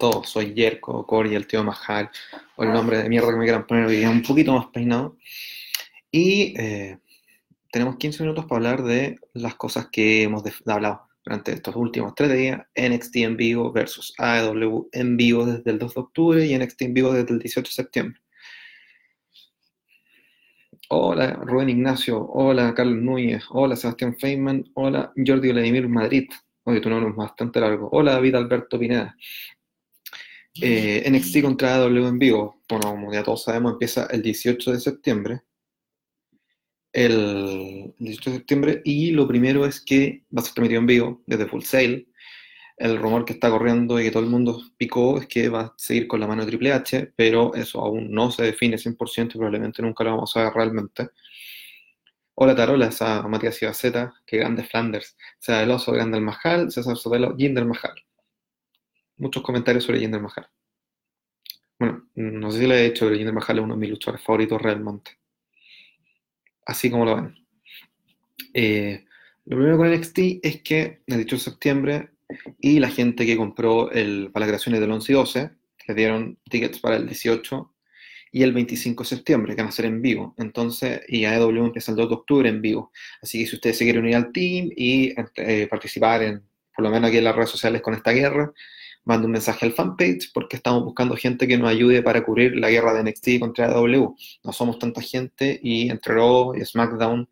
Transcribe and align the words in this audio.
todos. 0.00 0.28
Soy 0.28 0.52
Jerko, 0.56 1.06
Cory, 1.06 1.36
el 1.36 1.46
tío 1.46 1.62
Mahal, 1.62 2.10
o 2.56 2.64
el 2.64 2.72
nombre 2.72 3.00
de 3.00 3.08
mierda 3.08 3.30
que 3.30 3.36
me 3.36 3.44
quieran 3.44 3.66
poner 3.66 3.86
hoy 3.86 3.98
día, 3.98 4.10
un 4.10 4.22
poquito 4.22 4.52
más 4.52 4.66
peinado. 4.68 5.16
Y 6.10 6.54
eh, 6.58 6.98
tenemos 7.70 7.96
15 7.96 8.24
minutos 8.24 8.46
para 8.46 8.56
hablar 8.56 8.82
de 8.82 9.20
las 9.34 9.54
cosas 9.54 9.88
que 9.92 10.24
hemos 10.24 10.42
hablado 10.66 11.02
durante 11.24 11.52
estos 11.52 11.76
últimos 11.76 12.14
tres 12.16 12.32
días. 12.32 12.62
NXT 12.74 13.16
en 13.16 13.36
vivo 13.36 13.70
versus 13.70 14.12
AEW 14.18 14.88
en 14.90 15.16
vivo 15.16 15.46
desde 15.46 15.70
el 15.70 15.78
2 15.78 15.94
de 15.94 16.00
octubre 16.00 16.46
y 16.46 16.58
NXT 16.58 16.82
en 16.82 16.94
vivo 16.94 17.12
desde 17.12 17.32
el 17.32 17.38
18 17.38 17.68
de 17.68 17.72
septiembre. 17.72 18.20
Hola 20.88 21.34
Rubén 21.34 21.68
Ignacio, 21.68 22.26
hola 22.32 22.74
Carlos 22.74 23.00
Núñez, 23.00 23.44
hola 23.50 23.76
Sebastián 23.76 24.16
Feynman, 24.18 24.64
hola 24.74 25.12
Jordi 25.24 25.52
Vladimir 25.52 25.88
Madrid. 25.88 26.28
Oye, 26.64 26.80
tu 26.80 26.90
nombre 26.90 27.10
es 27.10 27.16
bastante 27.16 27.60
largo. 27.60 27.88
Hola 27.92 28.12
David 28.12 28.34
Alberto 28.34 28.78
Pineda. 28.78 29.16
Eh, 30.60 31.08
NXT 31.10 31.42
contra 31.42 31.76
AEW 31.76 32.06
en 32.08 32.18
vivo. 32.18 32.62
Bueno, 32.68 32.90
como 32.90 33.12
ya 33.12 33.22
todos 33.22 33.44
sabemos, 33.44 33.72
empieza 33.72 34.06
el 34.06 34.22
18 34.22 34.72
de 34.72 34.80
septiembre 34.80 35.42
el 36.92 37.94
18 37.98 38.30
de 38.30 38.36
septiembre 38.38 38.82
y 38.84 39.12
lo 39.12 39.28
primero 39.28 39.64
es 39.66 39.80
que 39.80 40.24
va 40.36 40.42
a 40.42 40.44
ser 40.44 40.54
transmitido 40.54 40.80
en 40.80 40.86
vivo 40.86 41.22
desde 41.26 41.46
Full 41.46 41.62
Sail. 41.62 42.08
El 42.76 42.98
rumor 42.98 43.24
que 43.24 43.34
está 43.34 43.50
corriendo 43.50 44.00
y 44.00 44.04
que 44.04 44.10
todo 44.10 44.22
el 44.22 44.30
mundo 44.30 44.62
picó 44.78 45.18
es 45.18 45.26
que 45.26 45.48
va 45.50 45.60
a 45.60 45.74
seguir 45.76 46.08
con 46.08 46.20
la 46.20 46.26
mano 46.26 46.46
Triple 46.46 46.72
H, 46.72 47.12
pero 47.14 47.54
eso 47.54 47.80
aún 47.80 48.10
no 48.10 48.30
se 48.30 48.44
define 48.44 48.78
100% 48.78 49.34
y 49.34 49.38
probablemente 49.38 49.82
nunca 49.82 50.04
lo 50.04 50.12
vamos 50.12 50.36
a 50.36 50.44
ver 50.44 50.52
realmente. 50.54 51.10
Hola 52.34 52.56
Tarola, 52.56 52.86
esa 52.86 53.22
Matías 53.28 53.60
Ibaceta, 53.62 54.14
que 54.26 54.38
grande 54.38 54.64
Flanders, 54.64 55.16
sea 55.38 55.62
el 55.62 55.70
oso 55.70 55.92
grande 55.92 56.16
el 56.18 56.24
Mahal, 56.24 56.72
César 56.72 56.96
Sotelo, 56.96 57.36
Jinder 57.36 57.66
Mahal. 57.66 57.92
Muchos 59.20 59.42
comentarios 59.42 59.84
sobre 59.84 60.00
Jinder 60.00 60.20
Mahal. 60.20 60.48
Bueno, 61.78 62.08
no 62.14 62.50
sé 62.50 62.58
si 62.58 62.66
le 62.66 62.80
he 62.80 62.90
dicho, 62.90 63.06
pero 63.06 63.16
Jinder 63.16 63.34
Mahal 63.34 63.58
es 63.58 63.64
uno 63.64 63.74
de 63.74 63.80
mis 63.80 63.90
luchadores 63.90 64.24
favoritos 64.24 64.60
realmente 64.60 65.20
así 66.70 66.90
como 66.90 67.04
lo 67.04 67.16
ven. 67.16 67.34
Eh, 68.54 69.04
lo 69.46 69.56
primero 69.56 69.76
con 69.76 69.92
NXT 69.92 70.18
es 70.42 70.62
que 70.62 71.00
el 71.06 71.16
18 71.16 71.36
de 71.36 71.40
septiembre 71.40 72.10
y 72.60 72.78
la 72.78 72.90
gente 72.90 73.26
que 73.26 73.36
compró 73.36 73.90
el, 73.90 74.30
para 74.32 74.46
las 74.46 74.50
creaciones 74.50 74.80
del 74.80 74.92
11 74.92 75.12
y 75.12 75.14
12 75.14 75.50
le 75.88 75.94
dieron 75.94 76.38
tickets 76.48 76.78
para 76.78 76.96
el 76.96 77.06
18 77.06 77.74
y 78.32 78.44
el 78.44 78.52
25 78.52 79.02
de 79.02 79.08
septiembre, 79.08 79.56
que 79.56 79.62
van 79.62 79.70
a 79.70 79.72
ser 79.72 79.86
en 79.86 80.00
vivo. 80.00 80.36
Entonces, 80.38 81.00
y 81.08 81.24
AEW 81.24 81.66
empieza 81.66 81.90
el 81.90 81.96
2 81.96 82.08
de 82.08 82.14
octubre 82.14 82.48
en 82.48 82.62
vivo. 82.62 82.92
Así 83.20 83.40
que 83.40 83.46
si 83.50 83.56
ustedes 83.56 83.76
se 83.76 83.84
quieren 83.84 84.04
unir 84.04 84.14
al 84.14 84.30
team 84.30 84.70
y 84.76 85.12
eh, 85.34 85.66
participar 85.68 86.22
en, 86.22 86.40
por 86.72 86.84
lo 86.84 86.90
menos 86.90 87.08
aquí 87.08 87.18
en 87.18 87.24
las 87.24 87.34
redes 87.34 87.50
sociales 87.50 87.82
con 87.82 87.94
esta 87.94 88.12
guerra, 88.12 88.52
mande 89.10 89.26
un 89.26 89.32
mensaje 89.32 89.66
al 89.66 89.72
fanpage 89.72 90.30
porque 90.32 90.54
estamos 90.56 90.84
buscando 90.84 91.16
gente 91.16 91.48
que 91.48 91.58
nos 91.58 91.68
ayude 91.68 92.00
para 92.00 92.22
cubrir 92.24 92.54
la 92.56 92.70
guerra 92.70 92.94
de 92.94 93.02
NXT 93.02 93.40
contra 93.40 93.66
AEW. 93.66 94.16
No 94.44 94.52
somos 94.52 94.78
tanta 94.78 95.02
gente 95.02 95.58
y 95.64 95.90
entre 95.90 96.14
Raw 96.14 96.54
y 96.54 96.64
SmackDown, 96.64 97.28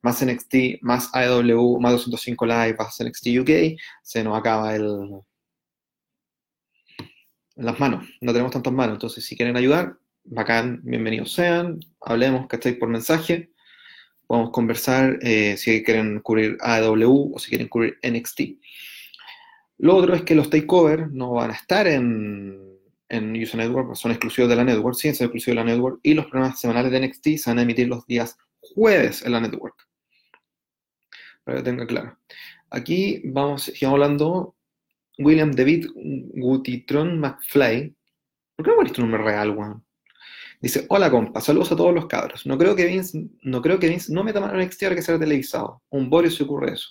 más 0.00 0.24
NXT, 0.24 0.80
más 0.80 1.10
AEW, 1.12 1.78
más 1.78 1.92
205 1.92 2.46
Live, 2.46 2.76
más 2.78 2.96
NXT 3.04 3.26
UK, 3.40 3.78
se 4.02 4.24
nos 4.24 4.38
acaba 4.38 4.74
el... 4.74 5.20
las 7.56 7.78
manos. 7.78 8.08
No 8.22 8.32
tenemos 8.32 8.52
tantas 8.52 8.72
manos. 8.72 8.94
Entonces, 8.94 9.22
si 9.22 9.36
quieren 9.36 9.58
ayudar, 9.58 9.98
bacán, 10.24 10.80
bienvenidos 10.84 11.34
sean. 11.34 11.80
Hablemos, 12.00 12.46
¿cachai? 12.46 12.78
Por 12.78 12.88
mensaje. 12.88 13.50
Podemos 14.26 14.52
conversar 14.52 15.18
eh, 15.20 15.58
si 15.58 15.82
quieren 15.82 16.20
cubrir 16.20 16.56
AEW 16.62 17.34
o 17.34 17.38
si 17.38 17.50
quieren 17.50 17.68
cubrir 17.68 17.98
NXT. 18.02 18.40
Lo 19.80 19.96
otro 19.96 20.14
es 20.14 20.22
que 20.22 20.34
los 20.34 20.50
takeovers 20.50 21.10
no 21.10 21.32
van 21.32 21.50
a 21.50 21.54
estar 21.54 21.86
en, 21.86 22.78
en 23.08 23.42
User 23.42 23.56
Network, 23.56 23.94
son 23.94 24.10
exclusivos 24.10 24.50
de 24.50 24.56
la 24.56 24.64
network, 24.64 24.94
sí, 24.94 25.14
son 25.14 25.24
exclusivos 25.24 25.56
de 25.56 25.64
la 25.64 25.72
network, 25.72 26.00
y 26.02 26.12
los 26.12 26.26
programas 26.26 26.60
semanales 26.60 26.92
de 26.92 27.00
NXT 27.00 27.26
se 27.38 27.50
van 27.50 27.60
a 27.60 27.62
emitir 27.62 27.88
los 27.88 28.06
días 28.06 28.36
jueves 28.60 29.24
en 29.24 29.32
la 29.32 29.40
network. 29.40 29.74
Para 31.44 31.58
que 31.58 31.64
tenga 31.64 31.86
claro. 31.86 32.18
Aquí 32.68 33.22
vamos, 33.24 33.62
sigamos 33.62 33.94
hablando, 33.96 34.54
William 35.16 35.50
David 35.50 35.86
Gutitron 35.94 37.18
McFly. 37.18 37.96
¿Por 38.56 38.64
qué 38.64 38.70
no 38.70 38.76
pones 38.76 38.92
tu 38.92 39.00
nombre 39.00 39.22
real, 39.22 39.54
Juan? 39.54 39.82
Dice, 40.60 40.84
hola 40.90 41.10
compa, 41.10 41.40
saludos 41.40 41.72
a 41.72 41.76
todos 41.76 41.94
los 41.94 42.04
cabros. 42.04 42.44
No 42.44 42.58
creo 42.58 42.76
que 42.76 42.84
Vince, 42.84 43.30
no 43.40 43.62
creo 43.62 43.78
que 43.78 43.88
Vince 43.88 44.12
no 44.12 44.24
meta 44.24 44.40
mano 44.40 44.60
en 44.60 44.66
NXT 44.66 44.82
ahora 44.82 44.96
que 44.96 45.02
será 45.02 45.18
televisado. 45.18 45.82
Un 45.88 46.10
Boris 46.10 46.34
se 46.34 46.42
ocurre 46.42 46.74
eso. 46.74 46.86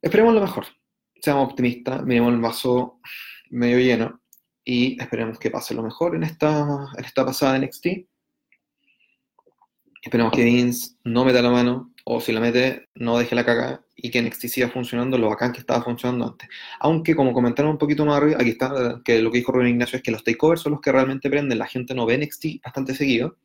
Esperemos 0.00 0.34
lo 0.34 0.40
mejor 0.40 0.66
seamos 1.24 1.50
optimistas, 1.50 2.04
miremos 2.04 2.34
el 2.34 2.40
vaso 2.40 3.00
medio 3.50 3.78
lleno 3.78 4.20
y 4.62 5.00
esperemos 5.00 5.38
que 5.38 5.50
pase 5.50 5.74
lo 5.74 5.82
mejor 5.82 6.14
en 6.14 6.22
esta, 6.22 6.88
en 6.96 7.04
esta 7.04 7.24
pasada 7.24 7.58
NXT. 7.58 7.86
Esperemos 10.02 10.32
que 10.32 10.44
Vince 10.44 10.96
no 11.04 11.24
meta 11.24 11.40
la 11.40 11.50
mano, 11.50 11.94
o 12.04 12.20
si 12.20 12.32
la 12.32 12.40
mete, 12.40 12.90
no 12.94 13.16
deje 13.16 13.34
la 13.34 13.46
caga 13.46 13.82
y 13.96 14.10
que 14.10 14.20
NXT 14.20 14.46
siga 14.48 14.68
funcionando 14.68 15.16
lo 15.16 15.30
bacán 15.30 15.52
que 15.52 15.60
estaba 15.60 15.82
funcionando 15.82 16.26
antes. 16.26 16.48
Aunque, 16.80 17.16
como 17.16 17.32
comentaron 17.32 17.72
un 17.72 17.78
poquito 17.78 18.04
más 18.04 18.18
arriba, 18.18 18.36
aquí 18.38 18.50
está, 18.50 19.00
que 19.02 19.22
lo 19.22 19.30
que 19.30 19.38
dijo 19.38 19.52
Rubén 19.52 19.68
Ignacio 19.68 19.96
es 19.96 20.02
que 20.02 20.10
los 20.10 20.22
takeovers 20.22 20.60
son 20.60 20.72
los 20.72 20.82
que 20.82 20.92
realmente 20.92 21.30
prenden, 21.30 21.58
la 21.58 21.66
gente 21.66 21.94
no 21.94 22.04
ve 22.04 22.18
NXT 22.18 22.62
bastante 22.62 22.94
seguido. 22.94 23.38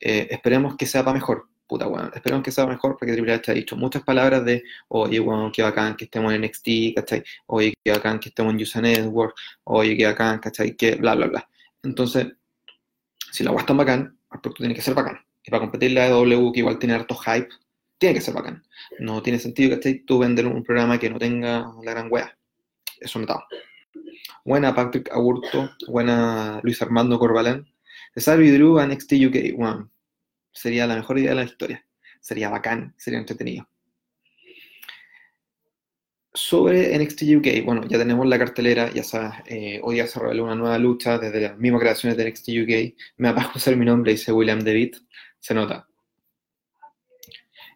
Eh, 0.00 0.26
esperemos 0.30 0.76
que 0.76 0.86
sea 0.86 1.04
para 1.04 1.14
mejor 1.14 1.48
puta, 1.66 1.86
weón, 1.88 2.10
esperemos 2.14 2.42
que 2.44 2.52
sea 2.52 2.66
mejor 2.66 2.96
porque 2.98 3.12
Triple 3.12 3.34
H 3.34 3.50
ha 3.50 3.54
dicho 3.54 3.76
muchas 3.76 4.02
palabras 4.02 4.44
de, 4.44 4.62
oye, 4.88 5.20
weón, 5.20 5.50
qué 5.52 5.62
bacán 5.62 5.96
que 5.96 6.04
estemos 6.04 6.32
en 6.32 6.42
NXT, 6.42 6.68
¿cachai? 6.96 7.24
Oye, 7.46 7.74
qué 7.82 7.92
bacán 7.92 8.18
que 8.20 8.28
estemos 8.28 8.52
en 8.52 8.62
USA 8.62 8.80
Network, 8.80 9.34
oye, 9.64 9.96
qué 9.96 10.06
bacán, 10.06 10.38
¿cachai? 10.38 10.76
Que 10.76 10.96
bla, 10.96 11.14
bla, 11.14 11.26
bla. 11.26 11.48
Entonces, 11.82 12.28
si 13.32 13.44
la 13.44 13.50
weá 13.50 13.60
es 13.60 13.66
tan 13.66 13.76
bacán, 13.76 14.18
el 14.32 14.40
producto 14.40 14.62
tiene 14.62 14.74
que 14.74 14.82
ser 14.82 14.94
bacán. 14.94 15.18
Y 15.42 15.50
para 15.50 15.60
competirle 15.60 16.00
a 16.00 16.08
W, 16.10 16.52
que 16.52 16.60
igual 16.60 16.78
tiene 16.78 16.94
harto 16.94 17.14
hype, 17.14 17.48
tiene 17.98 18.14
que 18.14 18.20
ser 18.20 18.34
bacán. 18.34 18.62
No 18.98 19.22
tiene 19.22 19.38
sentido, 19.38 19.76
¿cachai? 19.76 20.00
Tú 20.00 20.18
vender 20.18 20.46
un 20.46 20.62
programa 20.62 20.98
que 20.98 21.10
no 21.10 21.18
tenga 21.18 21.72
la 21.82 21.90
gran 21.92 22.08
weá. 22.10 22.36
Eso 23.00 23.18
notado. 23.18 23.44
Buena 24.44 24.74
Patrick 24.74 25.10
Aburto, 25.12 25.70
buena 25.88 26.60
Luis 26.62 26.80
Armando 26.82 27.18
Corbalán. 27.18 27.66
Cesar 28.14 28.38
Vidru 28.38 28.78
a 28.78 28.86
NXT 28.86 29.12
UK, 29.26 29.58
weón 29.58 29.90
Sería 30.54 30.86
la 30.86 30.94
mejor 30.94 31.18
idea 31.18 31.30
de 31.30 31.36
la 31.36 31.44
historia. 31.44 31.84
Sería 32.20 32.48
bacán, 32.48 32.94
sería 32.96 33.18
entretenido. 33.18 33.68
Sobre 36.32 36.96
NXT 36.98 37.22
UK, 37.36 37.64
bueno, 37.64 37.86
ya 37.86 37.98
tenemos 37.98 38.26
la 38.26 38.38
cartelera, 38.38 38.90
ya 38.92 39.04
sabes, 39.04 39.32
eh, 39.46 39.80
hoy 39.82 39.98
ya 39.98 40.06
se 40.06 40.18
reveló 40.18 40.44
una 40.44 40.54
nueva 40.54 40.78
lucha 40.78 41.18
desde 41.18 41.40
las 41.40 41.58
mismas 41.58 41.80
creaciones 41.80 42.16
de 42.16 42.28
NXT 42.28 42.48
UK. 42.62 42.98
Me 43.18 43.32
va 43.32 43.42
a 43.42 43.52
usar 43.54 43.76
mi 43.76 43.84
nombre, 43.84 44.12
dice 44.12 44.32
William 44.32 44.60
David, 44.60 44.96
se 45.38 45.54
nota. 45.54 45.86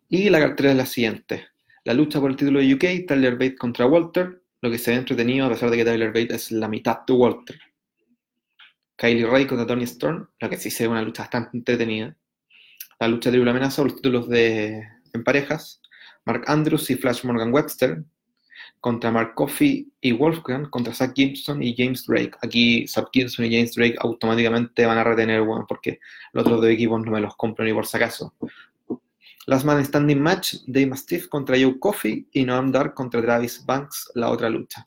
Y 0.09 0.31
la 0.31 0.41
cartelera 0.41 0.72
es 0.72 0.78
la 0.78 0.87
siguiente. 0.87 1.49
La 1.84 1.94
lucha 1.94 2.21
por 2.21 2.31
el 2.31 2.37
título 2.37 2.61
de 2.61 2.75
UK, 2.75 3.06
Tyler 3.06 3.34
Bate 3.34 3.56
contra 3.56 3.87
Walter, 3.87 4.43
lo 4.61 4.71
que 4.71 4.78
se 4.78 4.93
ve 4.93 4.97
entretenido 4.97 5.47
a 5.47 5.50
pesar 5.50 5.71
de 5.71 5.77
que 5.77 5.84
Tyler 5.84 6.09
Bate 6.09 6.34
es 6.34 6.50
la 6.50 6.69
mitad 6.69 6.99
de 7.06 7.12
Walter. 7.12 7.61
Kylie 8.97 9.27
Ray 9.27 9.47
contra 9.47 9.67
Tony 9.67 9.84
Storm, 9.84 10.28
lo 10.41 10.50
que 10.50 10.56
sí 10.56 10.71
se 10.71 10.84
ve 10.84 10.88
una 10.88 11.03
lucha 11.03 11.22
bastante 11.22 11.56
entretenida 11.56 12.17
la 13.01 13.09
lucha 13.09 13.31
triple 13.31 13.51
amenaza 13.51 13.83
los 13.85 13.97
títulos 13.97 14.29
de, 14.29 14.87
en 15.13 15.25
parejas, 15.25 15.81
Mark 16.25 16.45
Andrews 16.47 16.91
y 16.91 16.97
Flash 16.97 17.25
Morgan 17.25 17.53
Webster, 17.53 18.05
contra 18.81 19.11
Mark 19.11 19.35
Coffey 19.35 19.91
y 20.01 20.13
Wolfgang, 20.13 20.69
contra 20.71 20.95
Zach 20.95 21.13
Gibson 21.15 21.63
y 21.63 21.75
James 21.77 22.07
Drake. 22.07 22.33
Aquí 22.43 22.87
Zach 22.87 23.09
Gibson 23.13 23.47
y 23.47 23.51
James 23.51 23.75
Drake 23.75 23.97
automáticamente 23.99 24.87
van 24.87 24.99
a 24.99 25.05
retener, 25.05 25.43
bueno, 25.43 25.65
porque 25.69 25.99
los 26.33 26.45
otros 26.45 26.61
dos 26.61 26.71
equipos 26.71 27.05
no 27.05 27.11
me 27.11 27.21
los 27.21 27.35
compro 27.37 27.65
ni 27.65 27.73
por 27.73 27.87
si 27.87 27.97
acaso. 27.97 28.35
Last 29.47 29.65
Man 29.65 29.85
Standing 29.85 30.21
Match, 30.21 30.57
Dave 30.67 30.87
Mastiff 30.89 31.29
contra 31.29 31.57
Joe 31.59 31.79
Coffey 31.79 32.29
y 32.33 32.45
Noam 32.45 32.71
Dark 32.71 32.95
contra 32.95 33.23
Travis 33.23 33.65
Banks, 33.65 34.13
la 34.15 34.31
otra 34.31 34.51
lucha. 34.51 34.87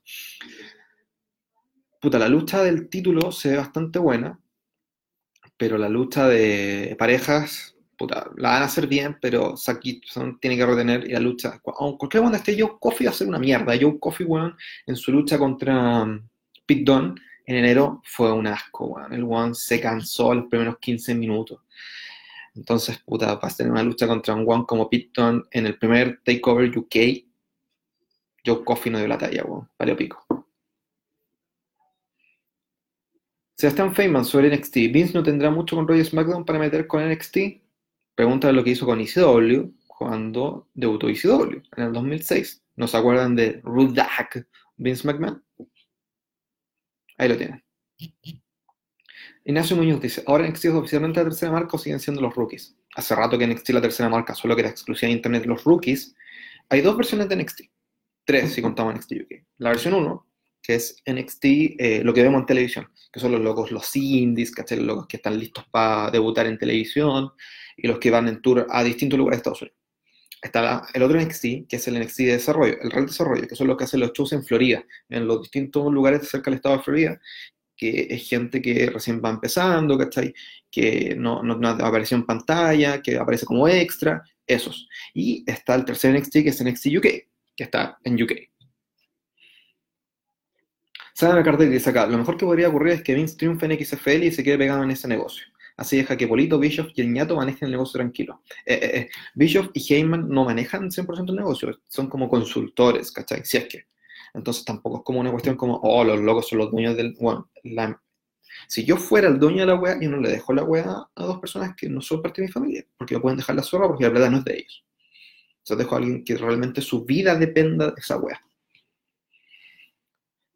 Puta, 1.99 2.19
la 2.19 2.27
lucha 2.27 2.63
del 2.63 2.87
título 2.87 3.31
se 3.31 3.49
ve 3.49 3.57
bastante 3.57 3.99
buena, 3.99 4.39
pero 5.57 5.77
la 5.77 5.89
lucha 5.89 6.27
de 6.27 6.95
parejas 6.97 7.75
la 8.07 8.49
van 8.49 8.61
a 8.61 8.65
hacer 8.65 8.87
bien, 8.87 9.17
pero 9.21 9.55
Saki 9.57 10.01
tiene 10.39 10.57
que 10.57 10.65
retener 10.65 11.09
y 11.09 11.13
la 11.13 11.19
lucha. 11.19 11.59
Cualquier 11.59 12.21
cuando 12.21 12.37
esté 12.37 12.59
Joe 12.59 12.77
Coffee 12.79 13.07
va 13.07 13.11
a 13.11 13.15
ser 13.15 13.27
una 13.27 13.39
mierda. 13.39 13.73
Joe 13.79 13.99
Coffee, 13.99 14.25
weón, 14.25 14.55
en 14.85 14.95
su 14.95 15.11
lucha 15.11 15.37
contra 15.37 16.03
um, 16.03 16.27
Pete 16.65 16.83
Dunne 16.83 17.15
en 17.45 17.55
enero 17.55 18.01
fue 18.03 18.31
un 18.31 18.47
asco, 18.47 18.85
weón. 18.85 19.13
El 19.13 19.23
weón 19.23 19.55
se 19.55 19.79
cansó 19.79 20.33
los 20.33 20.45
primeros 20.45 20.77
15 20.79 21.15
minutos. 21.15 21.59
Entonces, 22.55 22.97
puta, 22.99 23.35
vas 23.35 23.53
a 23.53 23.57
tener 23.57 23.71
una 23.71 23.83
lucha 23.83 24.07
contra 24.07 24.33
un 24.33 24.43
weón 24.45 24.65
como 24.65 24.89
Pete 24.89 25.11
Dunne 25.13 25.43
en 25.51 25.65
el 25.65 25.77
primer 25.77 26.21
Takeover 26.23 26.77
UK. 26.77 26.95
Joe 28.45 28.63
Coffee 28.63 28.91
no 28.91 28.97
dio 28.97 29.07
la 29.07 29.17
talla, 29.17 29.43
weón. 29.43 29.69
Vale 29.77 29.95
pico. 29.95 30.41
Sebastián 33.61 33.93
Feynman 33.93 34.25
sobre 34.25 34.49
NXT. 34.49 34.75
Vince 34.91 35.13
no 35.13 35.21
tendrá 35.21 35.51
mucho 35.51 35.75
con 35.75 35.87
Roy 35.87 36.03
SmackDown 36.03 36.43
para 36.43 36.57
meter 36.57 36.87
con 36.87 37.07
NXT. 37.07 37.60
Pregunta 38.15 38.51
lo 38.51 38.63
que 38.63 38.71
hizo 38.71 38.85
con 38.85 38.99
ECW 38.99 39.71
cuando 39.87 40.69
debutó 40.73 41.09
ECW 41.09 41.61
en 41.77 41.83
el 41.83 41.93
2006. 41.93 42.63
¿No 42.75 42.87
se 42.87 42.97
acuerdan 42.97 43.35
de 43.35 43.61
Rudak 43.63 44.47
Vince 44.77 45.07
McMahon? 45.07 45.43
Ahí 47.17 47.29
lo 47.29 47.37
tienen. 47.37 47.63
Ignacio 49.43 49.75
Muñoz 49.75 50.01
dice, 50.01 50.23
ahora 50.27 50.47
NXT 50.47 50.65
es 50.65 50.71
oficialmente 50.71 51.19
la 51.19 51.29
tercera 51.29 51.51
marca 51.51 51.75
o 51.75 51.79
siguen 51.79 51.99
siendo 51.99 52.21
los 52.21 52.35
rookies. 52.35 52.75
Hace 52.95 53.15
rato 53.15 53.37
que 53.37 53.47
NXT 53.47 53.69
es 53.69 53.75
la 53.75 53.81
tercera 53.81 54.09
marca, 54.09 54.35
solo 54.35 54.55
que 54.55 54.61
era 54.61 54.69
exclusiva 54.69 55.07
de 55.07 55.15
internet 55.15 55.45
los 55.45 55.63
rookies. 55.63 56.15
Hay 56.69 56.81
dos 56.81 56.95
versiones 56.97 57.29
de 57.29 57.35
NXT. 57.35 57.61
Tres 58.25 58.53
si 58.53 58.61
contamos 58.61 58.95
NXT 58.95 59.11
UK. 59.23 59.43
La 59.57 59.69
versión 59.69 59.93
1, 59.95 60.27
que 60.61 60.75
es 60.75 61.01
NXT, 61.05 61.45
eh, 61.45 62.01
lo 62.03 62.13
que 62.13 62.21
vemos 62.21 62.41
en 62.41 62.45
televisión, 62.45 62.87
que 63.11 63.19
son 63.19 63.31
los 63.31 63.41
locos, 63.41 63.71
los 63.71 63.95
indies, 63.95 64.51
¿cachai? 64.51 64.77
Los 64.77 64.87
locos 64.87 65.07
que 65.07 65.17
están 65.17 65.39
listos 65.39 65.65
para 65.71 66.11
debutar 66.11 66.45
en 66.45 66.57
televisión 66.57 67.31
y 67.81 67.87
los 67.87 67.99
que 67.99 68.11
van 68.11 68.27
en 68.27 68.41
tour 68.41 68.67
a 68.69 68.83
distintos 68.83 69.17
lugares 69.17 69.37
de 69.37 69.39
Estados 69.39 69.61
Unidos. 69.63 69.77
Está 70.41 70.87
el 70.93 71.03
otro 71.03 71.19
NXT, 71.19 71.67
que 71.67 71.75
es 71.75 71.87
el 71.87 71.99
NXT 71.99 72.17
de 72.19 72.31
desarrollo, 72.33 72.75
el 72.81 72.89
Real 72.89 73.05
Desarrollo, 73.05 73.47
que 73.47 73.55
son 73.55 73.67
los 73.67 73.77
que 73.77 73.83
hacen 73.83 73.99
los 73.99 74.11
shows 74.11 74.33
en 74.33 74.43
Florida, 74.43 74.83
en 75.09 75.27
los 75.27 75.41
distintos 75.41 75.91
lugares 75.93 76.27
cerca 76.27 76.49
del 76.49 76.55
estado 76.55 76.77
de 76.77 76.83
Florida, 76.83 77.21
que 77.77 78.07
es 78.09 78.27
gente 78.27 78.61
que 78.61 78.89
recién 78.89 79.21
va 79.23 79.29
empezando, 79.29 79.97
¿cachai? 79.97 80.33
Que 80.71 81.15
no, 81.15 81.43
no, 81.43 81.55
no 81.55 81.97
en 82.11 82.25
pantalla, 82.25 83.01
que 83.01 83.17
aparece 83.17 83.45
como 83.45 83.67
extra, 83.67 84.23
esos. 84.47 84.87
Y 85.13 85.43
está 85.45 85.75
el 85.75 85.85
tercer 85.85 86.17
NXT, 86.17 86.33
que 86.33 86.49
es 86.49 86.63
NXT 86.63 86.87
UK, 86.97 87.07
que 87.55 87.63
está 87.63 87.99
en 88.03 88.21
UK. 88.21 88.31
Saben 91.13 91.43
cartel 91.43 91.67
que 91.67 91.75
dice 91.75 91.89
acá, 91.91 92.07
lo 92.07 92.17
mejor 92.17 92.35
que 92.35 92.45
podría 92.45 92.69
ocurrir 92.69 92.93
es 92.93 93.03
que 93.03 93.13
Vince 93.13 93.37
triunfe 93.37 93.67
en 93.67 93.85
XFL 93.85 94.23
y 94.23 94.31
se 94.31 94.43
quede 94.43 94.57
pegado 94.57 94.83
en 94.83 94.91
ese 94.91 95.07
negocio. 95.07 95.45
Así 95.81 95.97
deja 95.97 96.15
que 96.15 96.27
Polito, 96.27 96.59
Bischoff 96.59 96.91
y 96.93 97.01
el 97.01 97.11
ñato 97.11 97.35
manejen 97.35 97.65
el 97.65 97.71
negocio 97.71 97.97
tranquilo. 97.97 98.43
Eh, 98.67 98.79
eh, 98.83 99.09
eh, 99.35 99.69
y 99.73 99.93
Heyman 99.93 100.29
no 100.29 100.45
manejan 100.45 100.91
100% 100.91 101.31
el 101.31 101.35
negocio, 101.35 101.75
son 101.87 102.07
como 102.07 102.29
consultores, 102.29 103.11
¿cachai? 103.11 103.43
Si 103.43 103.57
es 103.57 103.65
que. 103.65 103.85
Entonces 104.35 104.63
tampoco 104.63 104.97
es 104.97 105.03
como 105.03 105.19
una 105.19 105.31
cuestión 105.31 105.55
como, 105.55 105.79
oh, 105.81 106.03
los 106.03 106.19
locos 106.19 106.47
son 106.47 106.59
los 106.59 106.69
dueños 106.69 106.95
del... 106.95 107.15
Bueno, 107.19 107.49
si 108.67 108.85
yo 108.85 108.95
fuera 108.95 109.27
el 109.27 109.39
dueño 109.39 109.61
de 109.61 109.65
la 109.65 109.73
wea, 109.73 109.99
yo 109.99 110.07
no 110.11 110.17
le 110.17 110.29
dejo 110.29 110.53
la 110.53 110.63
wea 110.63 111.07
a 111.15 111.23
dos 111.23 111.39
personas 111.39 111.75
que 111.75 111.89
no 111.89 111.99
son 111.99 112.21
parte 112.21 112.41
de 112.41 112.47
mi 112.47 112.53
familia, 112.53 112.85
porque 112.95 113.15
no 113.15 113.21
pueden 113.21 113.37
dejar 113.37 113.55
la 113.55 113.63
porque 113.63 114.03
la 114.03 114.11
verdad 114.11 114.29
no 114.29 114.37
es 114.37 114.45
de 114.45 114.57
ellos. 114.57 114.85
Entonces 115.63 115.77
dejo 115.79 115.95
a 115.95 115.97
alguien 115.97 116.23
que 116.23 116.37
realmente 116.37 116.81
su 116.81 117.05
vida 117.05 117.35
dependa 117.35 117.87
de 117.87 117.99
esa 117.99 118.17
wea. 118.17 118.39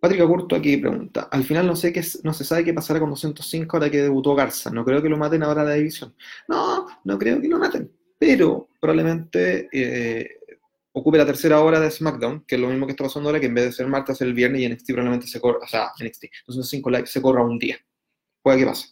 Patrick 0.05 0.21
Agurto 0.21 0.55
aquí 0.55 0.77
pregunta, 0.77 1.29
al 1.31 1.43
final 1.43 1.65
no 1.65 1.75
sé 1.75 1.91
qué, 1.91 2.03
no 2.21 2.31
se 2.31 2.43
sabe 2.43 2.63
qué 2.63 2.75
pasará 2.75 2.99
con 2.99 3.09
205 3.09 3.75
ahora 3.75 3.89
que 3.89 4.03
debutó 4.03 4.35
Garza, 4.35 4.69
no 4.69 4.85
creo 4.85 5.01
que 5.01 5.09
lo 5.09 5.17
maten 5.17 5.41
ahora 5.41 5.63
de 5.63 5.69
la 5.69 5.75
división. 5.77 6.13
No, 6.47 6.85
no 7.03 7.17
creo 7.17 7.41
que 7.41 7.47
lo 7.47 7.57
maten, 7.57 7.91
pero 8.19 8.69
probablemente 8.79 9.67
eh, 9.73 10.29
ocupe 10.91 11.17
la 11.17 11.25
tercera 11.25 11.59
hora 11.59 11.79
de 11.79 11.89
SmackDown, 11.89 12.45
que 12.45 12.53
es 12.53 12.61
lo 12.61 12.67
mismo 12.67 12.85
que 12.85 12.91
está 12.91 13.03
pasando 13.03 13.29
ahora, 13.29 13.39
que 13.39 13.47
en 13.47 13.55
vez 13.55 13.65
de 13.65 13.71
ser 13.71 13.87
martes 13.87 14.21
el 14.21 14.35
viernes 14.35 14.61
y 14.61 14.69
NXT 14.69 14.85
probablemente 14.89 15.25
se 15.25 15.41
corra, 15.41 15.57
o 15.63 15.67
sea, 15.67 15.87
NXT, 15.99 16.25
205 16.45 16.89
Live 16.91 17.07
se 17.07 17.21
corra 17.23 17.43
un 17.43 17.57
día. 17.57 17.77
Puede 18.43 18.59
que 18.59 18.65
pase. 18.67 18.89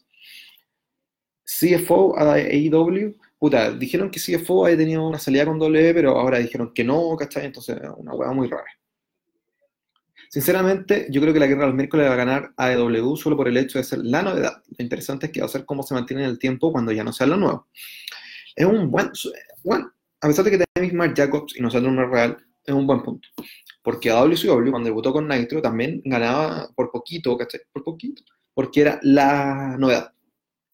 CFO 1.46 2.18
a 2.18 2.34
AEW, 2.38 3.16
puta, 3.38 3.70
dijeron 3.72 4.10
que 4.10 4.20
CFO 4.20 4.66
había 4.66 4.78
tenido 4.78 5.08
una 5.08 5.20
salida 5.20 5.46
con 5.46 5.60
W, 5.60 5.94
pero 5.94 6.18
ahora 6.18 6.40
dijeron 6.40 6.74
que 6.74 6.84
no, 6.84 7.16
¿cachai? 7.16 7.46
Entonces, 7.46 7.78
una 7.98 8.16
hueá 8.16 8.32
muy 8.32 8.48
rara. 8.48 8.66
Sinceramente, 10.34 11.06
yo 11.12 11.22
creo 11.22 11.32
que 11.32 11.40
la 11.40 11.46
guerra 11.46 11.68
del 11.68 11.76
miércoles 11.76 12.10
va 12.10 12.14
a 12.14 12.16
ganar 12.16 12.54
a 12.58 12.66
AEW 12.66 13.16
solo 13.18 13.38
por 13.38 13.48
el 13.48 13.56
hecho 13.56 13.78
de 13.78 13.84
ser 13.84 14.00
la 14.00 14.24
novedad. 14.24 14.64
Lo 14.66 14.84
interesante 14.84 15.28
es 15.28 15.32
que 15.32 15.42
va 15.42 15.46
a 15.46 15.50
ser 15.50 15.64
cómo 15.64 15.84
se 15.84 15.94
mantiene 15.94 16.24
en 16.24 16.30
el 16.32 16.40
tiempo 16.40 16.72
cuando 16.72 16.92
ya 16.92 17.04
no 17.04 17.14
sea 17.14 17.28
lo 17.28 17.38
nuevo. 17.38 17.68
Es 18.56 18.66
un 18.66 18.90
buen, 18.90 19.12
bueno, 19.64 19.94
a 20.22 20.28
pesar 20.28 20.44
de 20.44 20.50
que 20.50 20.66
tenemos 20.74 20.96
Mark 20.96 21.14
Jacobs 21.16 21.56
y 21.56 21.62
no 21.62 21.70
sale 21.70 21.88
un 21.88 21.98
real, 22.12 22.36
es 22.66 22.74
un 22.74 22.88
buen 22.88 23.04
punto. 23.04 23.28
Porque 23.84 24.10
a 24.10 24.16
WCW, 24.16 24.72
cuando 24.72 24.88
debutó 24.88 25.14
con 25.14 25.28
Nitro, 25.28 25.62
también 25.62 26.02
ganaba 26.04 26.68
por 26.76 26.90
poquito, 26.90 27.38
¿cachai? 27.38 27.62
Por 27.72 27.84
poquito. 27.84 28.24
Porque 28.56 28.82
era 28.82 29.00
la 29.04 29.76
novedad. 29.78 30.14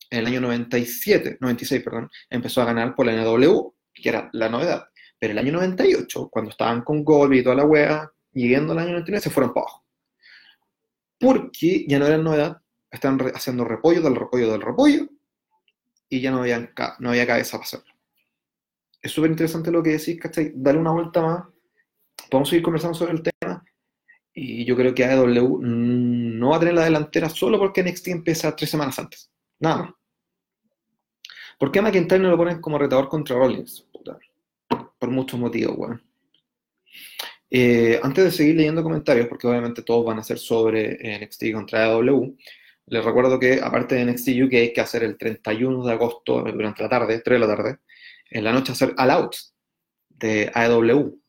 En 0.10 0.20
el 0.20 0.28
año 0.28 0.40
97, 0.40 1.38
96, 1.42 1.84
perdón, 1.84 2.10
empezó 2.30 2.62
a 2.62 2.66
ganar 2.66 2.96
por 2.96 3.06
la 3.06 3.12
NW, 3.12 3.74
que 3.94 4.08
era 4.08 4.30
la 4.32 4.48
novedad. 4.48 4.86
Pero 5.20 5.34
el 5.34 5.38
año 5.38 5.52
98, 5.52 6.30
cuando 6.32 6.52
estaban 6.52 6.82
con 6.82 7.04
Goldie 7.04 7.42
y 7.42 7.44
toda 7.44 7.56
la 7.56 7.66
wea, 7.66 8.10
llegando 8.34 8.74
al 8.74 8.80
año 8.80 8.92
99, 8.92 9.22
se 9.22 9.30
fueron 9.30 9.54
para 9.54 9.66
abajo. 9.66 9.86
Porque 11.20 11.86
ya 11.88 12.00
no 12.00 12.08
era 12.08 12.18
novedad, 12.18 12.62
están 12.92 13.20
haciendo 13.34 13.66
repollo 13.66 14.02
del 14.02 14.16
repollo 14.16 14.52
del 14.52 14.62
repollo 14.62 15.08
y 16.08 16.22
ya 16.22 16.32
no 16.32 16.40
había, 16.40 16.72
no 17.00 17.10
había 17.10 17.28
cabeza 17.28 17.58
para 17.58 17.64
hacerlo. 17.66 17.94
Es 19.02 19.12
súper 19.12 19.32
interesante 19.32 19.72
lo 19.72 19.82
que 19.84 19.92
decís, 19.92 20.20
¿cachai? 20.20 20.52
Dale 20.56 20.80
una 20.80 20.92
vuelta 20.92 21.22
más. 21.22 21.44
Podemos 22.30 22.50
seguir 22.50 22.64
conversando 22.64 22.98
sobre 22.98 23.14
el 23.14 23.24
tema. 23.24 23.64
Y 24.34 24.66
yo 24.66 24.76
creo 24.76 24.94
que 24.94 25.06
AEW 25.06 25.60
no 25.62 26.50
va 26.50 26.58
a 26.58 26.60
tener 26.60 26.76
la 26.76 26.84
delantera 26.84 27.30
solo 27.30 27.58
porque 27.58 27.84
NXT 27.84 28.08
empieza 28.10 28.56
tres 28.56 28.70
semanas 28.70 29.00
antes. 29.00 29.32
Nada 29.60 29.84
más. 29.84 29.94
¿Por 31.58 31.72
qué 31.72 31.80
a 31.80 31.82
McIntyre 31.82 32.22
no 32.22 32.30
lo 32.30 32.38
ponen 32.38 32.62
como 32.62 32.78
retador 32.78 33.10
contra 33.10 33.36
Rollins? 33.36 33.86
Por 34.98 35.10
muchos 35.10 35.40
motivos, 35.40 35.78
weón. 35.78 36.09
Eh, 37.52 38.00
antes 38.04 38.24
de 38.24 38.32
seguir 38.32 38.56
leyendo 38.56 38.84
comentarios, 38.84 39.28
porque 39.28 39.48
obviamente 39.48 39.82
todos 39.82 40.06
van 40.06 40.20
a 40.20 40.24
ser 40.24 40.38
sobre 40.38 41.00
NXT 41.20 41.52
contra 41.54 41.86
AEW, 41.86 42.36
les 42.90 43.06
recuerdo 43.06 43.40
que 43.40 43.60
aparte 43.62 43.96
de 43.96 44.06
NXT 44.06 44.30
UK 44.46 44.54
hay 44.54 44.74
que 44.74 44.82
hacer 44.82 45.04
el 45.04 45.18
31 45.18 45.86
de 45.86 45.94
agosto 45.94 46.42
durante 46.42 46.84
la 46.84 46.90
tarde, 46.90 47.22
3 47.22 47.40
de 47.40 47.48
la 47.48 47.56
tarde, 47.56 47.78
en 48.30 48.44
la 48.44 48.52
noche 48.52 48.72
hacer 48.72 48.94
All 48.98 49.12
Out 49.12 49.36
de 50.10 50.52
AEW. 50.54 51.20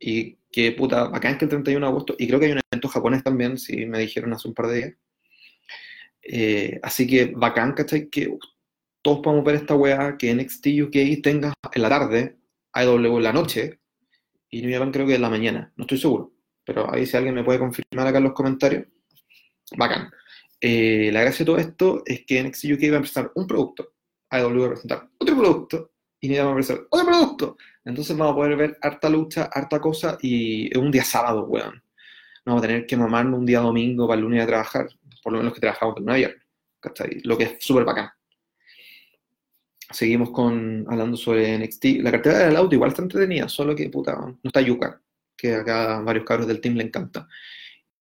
Y 0.00 0.38
que 0.50 0.72
puta, 0.72 1.08
bacán 1.08 1.38
que 1.38 1.44
el 1.44 1.50
31 1.50 1.86
de 1.86 1.90
agosto, 1.90 2.14
y 2.18 2.26
creo 2.26 2.40
que 2.40 2.46
hay 2.46 2.52
un 2.52 2.60
evento 2.70 2.88
japonés 2.88 3.22
también, 3.22 3.58
si 3.58 3.86
me 3.86 4.00
dijeron 4.00 4.32
hace 4.32 4.48
un 4.48 4.54
par 4.54 4.68
de 4.68 4.76
días. 4.76 4.94
Eh, 6.22 6.80
así 6.82 7.06
que 7.06 7.26
bacán, 7.34 7.72
¿cachai? 7.72 8.08
Que 8.08 8.36
todos 9.02 9.20
podemos 9.20 9.44
ver 9.44 9.56
esta 9.56 9.74
weá, 9.74 10.16
que 10.18 10.34
NXT 10.34 10.66
UK 10.84 11.22
tenga 11.22 11.52
en 11.72 11.82
la 11.82 11.88
tarde, 11.88 12.36
AEW 12.72 13.18
en 13.18 13.22
la 13.22 13.32
noche, 13.32 13.80
y 14.52 14.60
New 14.60 14.70
Japan 14.70 14.92
creo 14.92 15.06
que 15.06 15.14
en 15.14 15.22
la 15.22 15.30
mañana, 15.30 15.72
no 15.76 15.84
estoy 15.84 15.98
seguro. 15.98 16.30
Pero 16.64 16.92
ahí 16.92 17.06
si 17.06 17.16
alguien 17.16 17.34
me 17.34 17.42
puede 17.42 17.58
confirmar 17.58 18.06
acá 18.06 18.18
en 18.18 18.24
los 18.24 18.34
comentarios, 18.34 18.86
bacán. 19.76 20.10
Eh, 20.60 21.10
la 21.10 21.22
gracia 21.22 21.38
de 21.38 21.46
todo 21.46 21.58
esto 21.58 22.02
es 22.04 22.24
que 22.26 22.42
NXT 22.42 22.64
UK 22.74 22.92
va 22.92 22.98
a 22.98 23.00
presentar 23.00 23.32
un 23.34 23.46
producto, 23.46 23.94
AEW 24.28 24.60
va 24.60 24.66
a 24.66 24.70
presentar 24.70 25.08
otro 25.18 25.36
producto, 25.36 25.90
y 26.20 26.28
New 26.28 26.36
Japan 26.36 26.52
a 26.52 26.54
presentar 26.54 26.86
otro 26.90 27.06
producto. 27.06 27.56
Entonces 27.84 28.16
vamos 28.16 28.34
a 28.34 28.36
poder 28.36 28.56
ver 28.56 28.78
harta 28.82 29.08
lucha, 29.08 29.48
harta 29.50 29.80
cosa, 29.80 30.18
y 30.20 30.66
es 30.70 30.76
un 30.76 30.90
día 30.90 31.02
sábado, 31.02 31.46
weón. 31.46 31.82
No 32.44 32.52
vamos 32.52 32.64
a 32.64 32.66
tener 32.66 32.86
que 32.86 32.96
mamarnos 32.96 33.40
un 33.40 33.46
día 33.46 33.60
domingo 33.60 34.06
para 34.06 34.18
el 34.18 34.24
lunes 34.24 34.42
a 34.42 34.46
trabajar, 34.46 34.86
por 35.22 35.32
lo 35.32 35.38
menos 35.38 35.54
que 35.54 35.60
trabajamos 35.60 35.94
de 35.94 36.02
una 36.02 36.16
viernes, 36.16 36.42
Lo 37.24 37.38
que 37.38 37.44
es 37.44 37.56
súper 37.60 37.84
bacán 37.84 38.10
seguimos 39.92 40.30
con 40.30 40.84
hablando 40.88 41.16
sobre 41.16 41.58
NXT. 41.58 41.84
La 42.00 42.10
cartera 42.10 42.38
del 42.40 42.56
auto 42.56 42.74
igual 42.74 42.90
está 42.90 43.02
entretenida, 43.02 43.48
solo 43.48 43.74
que 43.74 43.88
puta, 43.90 44.14
no 44.16 44.38
está 44.44 44.60
Yuka, 44.60 45.00
que 45.36 45.54
acá 45.54 46.00
varios 46.00 46.24
cabros 46.24 46.46
del 46.46 46.60
team 46.60 46.76
le 46.76 46.84
encanta. 46.84 47.28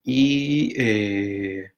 Y 0.03 0.73
eh, 0.77 1.71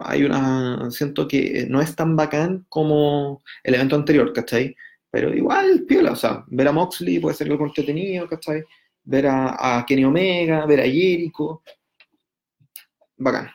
hay 0.00 0.24
una. 0.24 0.90
Siento 0.90 1.28
que 1.28 1.66
no 1.68 1.80
es 1.80 1.94
tan 1.96 2.16
bacán 2.16 2.66
como 2.68 3.42
el 3.62 3.74
evento 3.74 3.96
anterior, 3.96 4.32
¿cachai? 4.32 4.76
Pero 5.10 5.34
igual, 5.34 5.84
piola, 5.86 6.12
o 6.12 6.16
sea, 6.16 6.44
ver 6.48 6.68
a 6.68 6.72
Moxley 6.72 7.18
puede 7.18 7.36
ser 7.36 7.50
algo 7.50 7.66
entretenido, 7.66 8.28
¿cachai? 8.28 8.64
Ver 9.04 9.26
a, 9.26 9.78
a 9.78 9.86
Kenny 9.86 10.04
Omega, 10.04 10.66
ver 10.66 10.80
a 10.80 10.84
Jericho. 10.84 11.62
Bacán. 13.16 13.50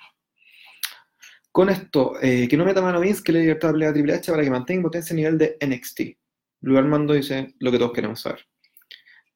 Con 1.57 1.69
esto, 1.69 2.13
eh, 2.21 2.47
que 2.47 2.55
no 2.55 2.65
meta 2.65 2.83
mano 2.83 2.99
Vince, 2.99 3.23
que 3.23 3.31
le 3.31 3.39
libertad 3.39 3.71
a 3.71 3.91
Triple 3.91 4.13
H 4.13 4.31
para 4.31 4.43
que 4.43 4.49
mantenga 4.51 4.83
potencia 4.83 5.15
a 5.15 5.15
nivel 5.15 5.39
de 5.39 5.57
NXT. 5.59 6.01
Luis 6.61 6.77
Armando 6.77 7.15
dice 7.15 7.55
lo 7.57 7.71
que 7.71 7.79
todos 7.79 7.93
queremos 7.93 8.21
saber. 8.21 8.45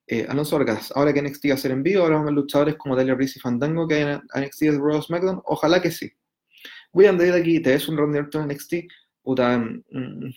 Eh, 0.06 0.24
Alonso 0.28 0.56
Vargas, 0.56 0.92
ahora 0.94 1.12
que 1.12 1.20
NXT 1.20 1.50
va 1.50 1.54
a 1.54 1.56
ser 1.56 1.72
en 1.72 1.82
vivo, 1.82 2.04
ahora 2.04 2.18
vamos 2.18 2.30
a 2.30 2.34
luchadores 2.34 2.76
como 2.76 2.94
Taylor 2.94 3.16
Breeze 3.16 3.40
y 3.40 3.40
Fandango 3.40 3.88
que 3.88 3.94
hay 3.96 4.02
en 4.02 4.20
NXT 4.40 4.60
de 4.60 4.78
Raw 4.78 5.02
SmackDown. 5.02 5.42
Ojalá 5.46 5.82
que 5.82 5.90
sí. 5.90 6.12
William 6.92 7.18
David 7.18 7.32
aquí, 7.32 7.58
¿te 7.60 7.70
ves 7.70 7.88
un 7.88 7.98
Randy 7.98 8.18
Orton 8.20 8.42
en 8.42 8.56
NXT? 8.56 8.74
Puta, 9.20 9.58
mm, 9.58 9.82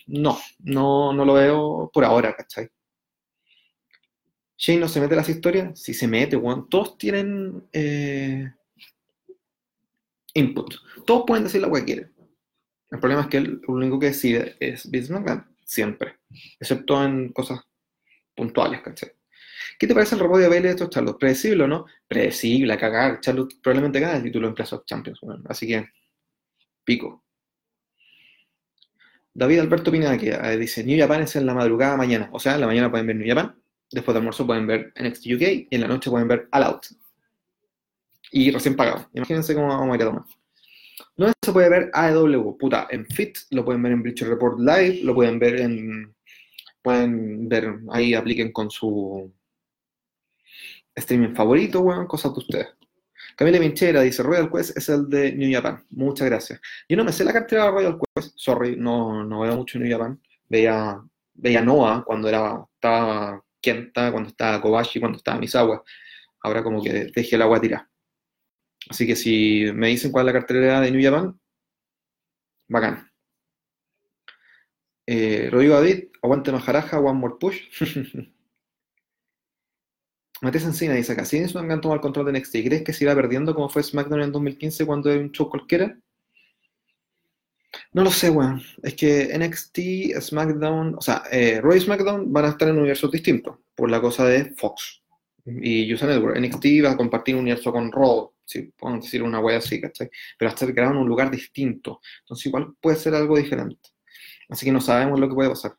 no, 0.08 0.38
no, 0.64 1.12
no 1.12 1.24
lo 1.24 1.34
veo 1.34 1.88
por 1.94 2.04
ahora, 2.04 2.34
¿cachai? 2.34 2.68
Shane 4.58 4.80
no 4.80 4.88
se 4.88 5.00
mete 5.00 5.14
en 5.14 5.18
las 5.18 5.28
historias, 5.28 5.80
si 5.80 5.94
se 5.94 6.08
mete, 6.08 6.34
bueno, 6.34 6.66
todos 6.68 6.98
tienen 6.98 7.62
eh, 7.72 8.50
input. 10.36 10.74
Todos 11.04 11.24
pueden 11.26 11.44
decir 11.44 11.62
lo 11.62 11.72
que 11.72 11.84
quieren. 11.84 12.12
El 12.90 13.00
problema 13.00 13.22
es 13.22 13.28
que 13.28 13.38
el 13.38 13.60
único 13.66 13.98
que 13.98 14.06
decide 14.06 14.56
es 14.60 14.86
McMahon, 15.10 15.46
siempre. 15.64 16.16
Excepto 16.60 17.02
en 17.04 17.32
cosas 17.32 17.60
puntuales, 18.34 18.80
¿cachai? 18.82 19.12
¿Qué 19.78 19.86
te 19.86 19.94
parece 19.94 20.14
el 20.14 20.20
robot 20.20 20.40
de 20.40 20.48
Bailey 20.48 20.68
de 20.68 20.70
estos 20.70 20.90
Charlotte? 20.90 21.18
¿Predecible 21.18 21.64
o 21.64 21.68
no? 21.68 21.86
Predecible, 22.06 22.72
a 22.72 22.78
cagar. 22.78 23.20
Charlotte 23.20 23.54
probablemente 23.62 24.00
gane 24.00 24.18
el 24.18 24.22
título 24.22 24.48
en 24.48 24.54
Clash 24.54 24.74
of 24.74 24.84
Champions. 24.84 25.20
así 25.48 25.66
que, 25.66 25.88
pico. 26.84 27.24
David 29.34 29.58
Alberto 29.58 29.90
Pineda 29.90 30.16
que 30.16 30.30
eh, 30.30 30.56
dice, 30.56 30.82
New 30.82 30.98
Japan 30.98 31.22
es 31.22 31.36
en 31.36 31.44
la 31.44 31.54
madrugada 31.54 31.96
mañana. 31.96 32.30
O 32.32 32.38
sea, 32.38 32.54
en 32.54 32.60
la 32.60 32.66
mañana 32.66 32.90
pueden 32.90 33.06
ver 33.06 33.16
New 33.16 33.28
Japan, 33.28 33.54
después 33.90 34.14
de 34.14 34.18
almuerzo 34.18 34.46
pueden 34.46 34.66
ver 34.66 34.92
NXT 34.98 35.26
UK 35.34 35.42
y 35.42 35.68
en 35.70 35.80
la 35.82 35.88
noche 35.88 36.10
pueden 36.10 36.28
ver 36.28 36.48
All 36.52 36.62
Out 36.62 36.86
y 38.32 38.50
recién 38.50 38.76
pagado. 38.76 39.08
Imagínense 39.14 39.54
cómo 39.54 39.68
vamos 39.68 39.92
a 39.92 40.02
ir 40.02 40.08
a. 40.08 40.24
No 41.18 41.32
se 41.42 41.52
puede 41.52 41.68
ver 41.68 41.90
AEW, 41.92 42.56
puta, 42.58 42.88
en 42.90 43.06
Fit, 43.06 43.38
lo 43.50 43.64
pueden 43.64 43.82
ver 43.82 43.92
en 43.92 44.02
Bleacher 44.02 44.28
Report 44.28 44.58
Live, 44.58 45.00
lo 45.02 45.14
pueden 45.14 45.38
ver 45.38 45.60
en. 45.60 46.14
Pueden 46.82 47.48
ver, 47.48 47.80
ahí 47.90 48.14
apliquen 48.14 48.52
con 48.52 48.70
su 48.70 49.32
streaming 50.94 51.34
favorito, 51.34 51.80
weón, 51.80 52.06
cosas 52.06 52.32
de 52.32 52.38
ustedes. 52.38 52.68
Camila 53.36 53.58
Minchera 53.58 54.00
dice, 54.02 54.22
Royal 54.22 54.50
Quest 54.50 54.76
es 54.76 54.88
el 54.88 55.08
de 55.10 55.32
New 55.32 55.52
Japan. 55.52 55.84
Muchas 55.90 56.28
gracias. 56.28 56.60
Yo 56.88 56.96
no 56.96 57.04
me 57.04 57.12
sé 57.12 57.24
la 57.24 57.32
cartera 57.32 57.64
de 57.64 57.70
Royal 57.70 57.98
Quest, 58.14 58.32
sorry, 58.36 58.76
no, 58.76 59.24
no 59.24 59.40
veo 59.40 59.56
mucho 59.56 59.78
New 59.78 59.90
Japan. 59.90 60.20
Veía, 60.48 60.98
veía 61.34 61.60
Noah 61.60 62.02
cuando 62.04 62.28
era, 62.28 62.64
estaba 62.74 63.42
Kenta, 63.60 64.10
cuando 64.10 64.30
estaba 64.30 64.60
Kobashi, 64.60 65.00
cuando 65.00 65.18
estaba 65.18 65.38
Misawa. 65.38 65.82
Ahora 66.42 66.62
como 66.62 66.82
que 66.82 67.10
dejé 67.14 67.36
el 67.36 67.42
agua 67.42 67.60
tirar. 67.60 67.86
Así 68.88 69.06
que 69.06 69.16
si 69.16 69.64
me 69.74 69.88
dicen 69.88 70.12
cuál 70.12 70.28
es 70.28 70.34
la 70.34 70.40
cartelera 70.40 70.80
de 70.80 70.90
New 70.90 71.02
Japan, 71.02 71.38
bacán. 72.68 73.10
Eh, 75.06 75.48
Rodrigo 75.50 75.74
David, 75.74 76.08
aguante 76.22 76.52
Majaraja, 76.52 76.98
One 76.98 77.18
More 77.18 77.34
Push. 77.38 77.60
Matías 80.42 80.64
Encina 80.64 80.94
dice 80.94 81.12
acá, 81.12 81.24
si 81.24 81.38
eso 81.38 81.58
han 81.58 81.68
tomado 81.80 81.94
el 81.94 82.00
control 82.00 82.26
de 82.26 82.38
NXT, 82.38 82.52
¿crees 82.64 82.82
que 82.82 82.92
se 82.92 83.04
irá 83.04 83.14
perdiendo 83.14 83.54
como 83.54 83.70
fue 83.70 83.82
SmackDown 83.82 84.22
en 84.22 84.32
2015 84.32 84.84
cuando 84.84 85.10
era 85.10 85.20
un 85.20 85.32
show 85.32 85.48
cualquiera? 85.48 85.96
No 87.92 88.04
lo 88.04 88.10
sé, 88.10 88.30
weón. 88.30 88.62
Es 88.82 88.94
que 88.94 89.36
NXT, 89.38 90.20
SmackDown, 90.20 90.96
o 90.96 91.00
sea, 91.00 91.22
eh, 91.30 91.62
y 91.74 91.80
SmackDown 91.80 92.32
van 92.32 92.44
a 92.44 92.48
estar 92.48 92.68
en 92.68 92.76
universos 92.78 93.10
distintos 93.10 93.56
por 93.74 93.90
la 93.90 94.00
cosa 94.00 94.26
de 94.26 94.52
Fox 94.56 95.02
y 95.46 95.92
USA 95.92 96.06
Network. 96.06 96.38
NXT 96.38 96.84
va 96.84 96.92
a 96.92 96.96
compartir 96.96 97.34
un 97.34 97.42
universo 97.42 97.72
con 97.72 97.90
Raw, 97.90 98.30
si 98.46 98.62
podemos 98.62 99.04
decir 99.04 99.22
una 99.22 99.40
wea 99.40 99.58
así, 99.58 99.80
¿cachai? 99.80 100.08
Pero 100.38 100.50
hasta 100.50 100.72
creado 100.72 100.92
en 100.92 100.98
un 100.98 101.08
lugar 101.08 101.30
distinto. 101.30 102.00
Entonces 102.20 102.46
igual 102.46 102.74
puede 102.80 102.96
ser 102.96 103.14
algo 103.14 103.36
diferente. 103.36 103.90
Así 104.48 104.64
que 104.64 104.72
no 104.72 104.80
sabemos 104.80 105.20
lo 105.20 105.28
que 105.28 105.34
puede 105.34 105.50
pasar. 105.50 105.76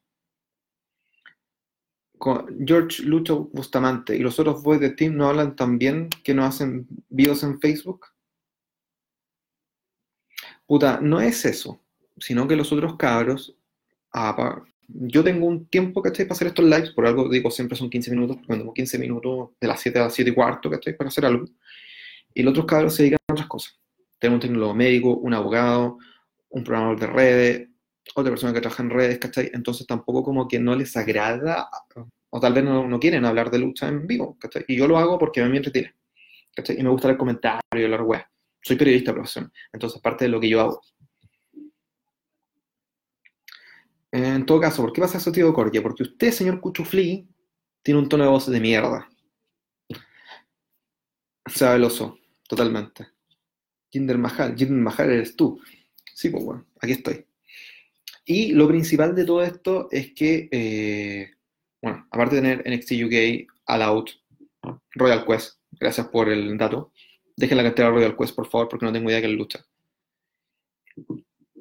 George 2.65 3.03
Lucho 3.03 3.49
Bustamante 3.53 4.15
y 4.15 4.19
los 4.19 4.39
otros 4.39 4.63
boys 4.63 4.79
de 4.79 4.89
Team 4.89 5.15
no 5.15 5.29
hablan 5.29 5.55
también 5.55 6.09
que 6.23 6.33
no 6.33 6.45
hacen 6.45 6.87
videos 7.09 7.43
en 7.43 7.59
Facebook. 7.59 8.07
Puta, 10.65 10.99
no 11.01 11.21
es 11.21 11.45
eso, 11.45 11.79
sino 12.17 12.47
que 12.47 12.55
los 12.55 12.71
otros 12.73 12.97
cabros, 12.97 13.55
ah, 14.13 14.61
yo 14.87 15.23
tengo 15.23 15.45
un 15.45 15.67
tiempo, 15.67 16.01
¿cachai? 16.01 16.25
Para 16.25 16.35
hacer 16.35 16.47
estos 16.47 16.65
lives, 16.65 16.91
por 16.91 17.05
algo 17.05 17.29
digo 17.29 17.51
siempre 17.51 17.77
son 17.77 17.89
15 17.89 18.11
minutos, 18.11 18.37
cuando 18.45 18.63
tengo 18.63 18.73
15 18.73 18.97
minutos 18.99 19.49
de 19.61 19.67
las 19.67 19.79
7 19.79 19.99
a 19.99 20.03
las 20.03 20.13
7 20.13 20.31
y 20.31 20.33
cuarto, 20.33 20.69
¿cachai? 20.69 20.97
Para 20.97 21.09
hacer 21.09 21.25
algo. 21.25 21.45
Y 22.33 22.43
los 22.43 22.51
otros 22.51 22.65
cabros 22.65 22.95
se 22.95 23.03
dedican 23.03 23.19
a 23.27 23.33
otras 23.33 23.47
cosas. 23.47 23.79
Tengo 24.19 24.35
un 24.35 24.41
tecnólogo 24.41 24.73
médico, 24.73 25.15
un 25.15 25.33
abogado, 25.33 25.97
un 26.49 26.63
programador 26.63 26.99
de 26.99 27.07
redes, 27.07 27.69
otra 28.15 28.31
persona 28.31 28.53
que 28.53 28.61
trabaja 28.61 28.83
en 28.83 28.89
redes, 28.89 29.19
¿cachai? 29.19 29.51
Entonces 29.53 29.85
tampoco 29.85 30.23
como 30.23 30.47
que 30.47 30.59
no 30.59 30.75
les 30.75 30.95
agrada, 30.97 31.69
o 32.29 32.39
tal 32.39 32.53
vez 32.53 32.63
no, 32.63 32.99
quieren 32.99 33.25
hablar 33.25 33.51
de 33.51 33.59
lucha 33.59 33.87
en 33.87 34.07
vivo, 34.07 34.37
¿cachai? 34.39 34.65
Y 34.67 34.77
yo 34.77 34.87
lo 34.87 34.97
hago 34.97 35.17
porque 35.17 35.43
me 35.43 35.57
entretiene, 35.57 35.95
¿cachai? 36.55 36.79
Y 36.79 36.83
me 36.83 36.89
gusta 36.89 37.09
el 37.09 37.17
comentario 37.17 37.61
y 37.73 37.83
hablar 37.83 38.03
web. 38.03 38.23
Soy 38.61 38.75
periodista 38.75 39.11
de 39.11 39.15
profesión, 39.15 39.51
entonces 39.71 40.01
parte 40.01 40.25
de 40.25 40.29
lo 40.29 40.39
que 40.39 40.49
yo 40.49 40.61
hago. 40.61 40.81
En 44.11 44.45
todo 44.45 44.59
caso, 44.59 44.81
¿por 44.81 44.93
qué 44.93 45.01
pasa 45.01 45.17
eso, 45.17 45.31
tío 45.31 45.53
Corque? 45.53 45.81
Porque 45.81 46.03
usted, 46.03 46.31
señor 46.31 46.61
Cuchufli, 46.61 47.27
tiene 47.83 47.99
un 47.99 48.09
tono 48.09 48.23
de 48.23 48.29
voz 48.29 48.49
de 48.49 48.59
mierda. 48.59 49.07
Sabeloso, 51.49 52.19
totalmente. 52.47 53.07
Jinder 53.91 54.17
Mahal, 54.17 54.55
Jinder 54.55 54.77
Mahal 54.77 55.11
eres 55.11 55.35
tú. 55.35 55.59
Sí, 56.13 56.29
pues 56.29 56.43
bueno, 56.43 56.65
aquí 56.79 56.93
estoy. 56.93 57.25
Y 58.25 58.51
lo 58.51 58.67
principal 58.67 59.15
de 59.15 59.25
todo 59.25 59.41
esto 59.41 59.87
es 59.91 60.13
que, 60.13 60.49
eh, 60.51 61.31
bueno, 61.81 62.07
aparte 62.11 62.35
de 62.35 62.41
tener 62.41 62.63
NXT 62.67 62.91
UK, 63.05 63.47
All 63.67 63.81
Out, 63.81 64.09
Royal 64.95 65.25
Quest, 65.25 65.59
gracias 65.71 66.07
por 66.07 66.29
el 66.29 66.57
dato. 66.57 66.91
Dejen 67.35 67.57
la 67.57 67.63
cartera 67.63 67.89
Royal 67.89 68.17
Quest, 68.17 68.35
por 68.35 68.47
favor, 68.47 68.67
porque 68.67 68.85
no 68.85 68.91
tengo 68.91 69.09
idea 69.09 69.21
de 69.21 69.27
qué 69.27 69.33
lucha. 69.33 69.65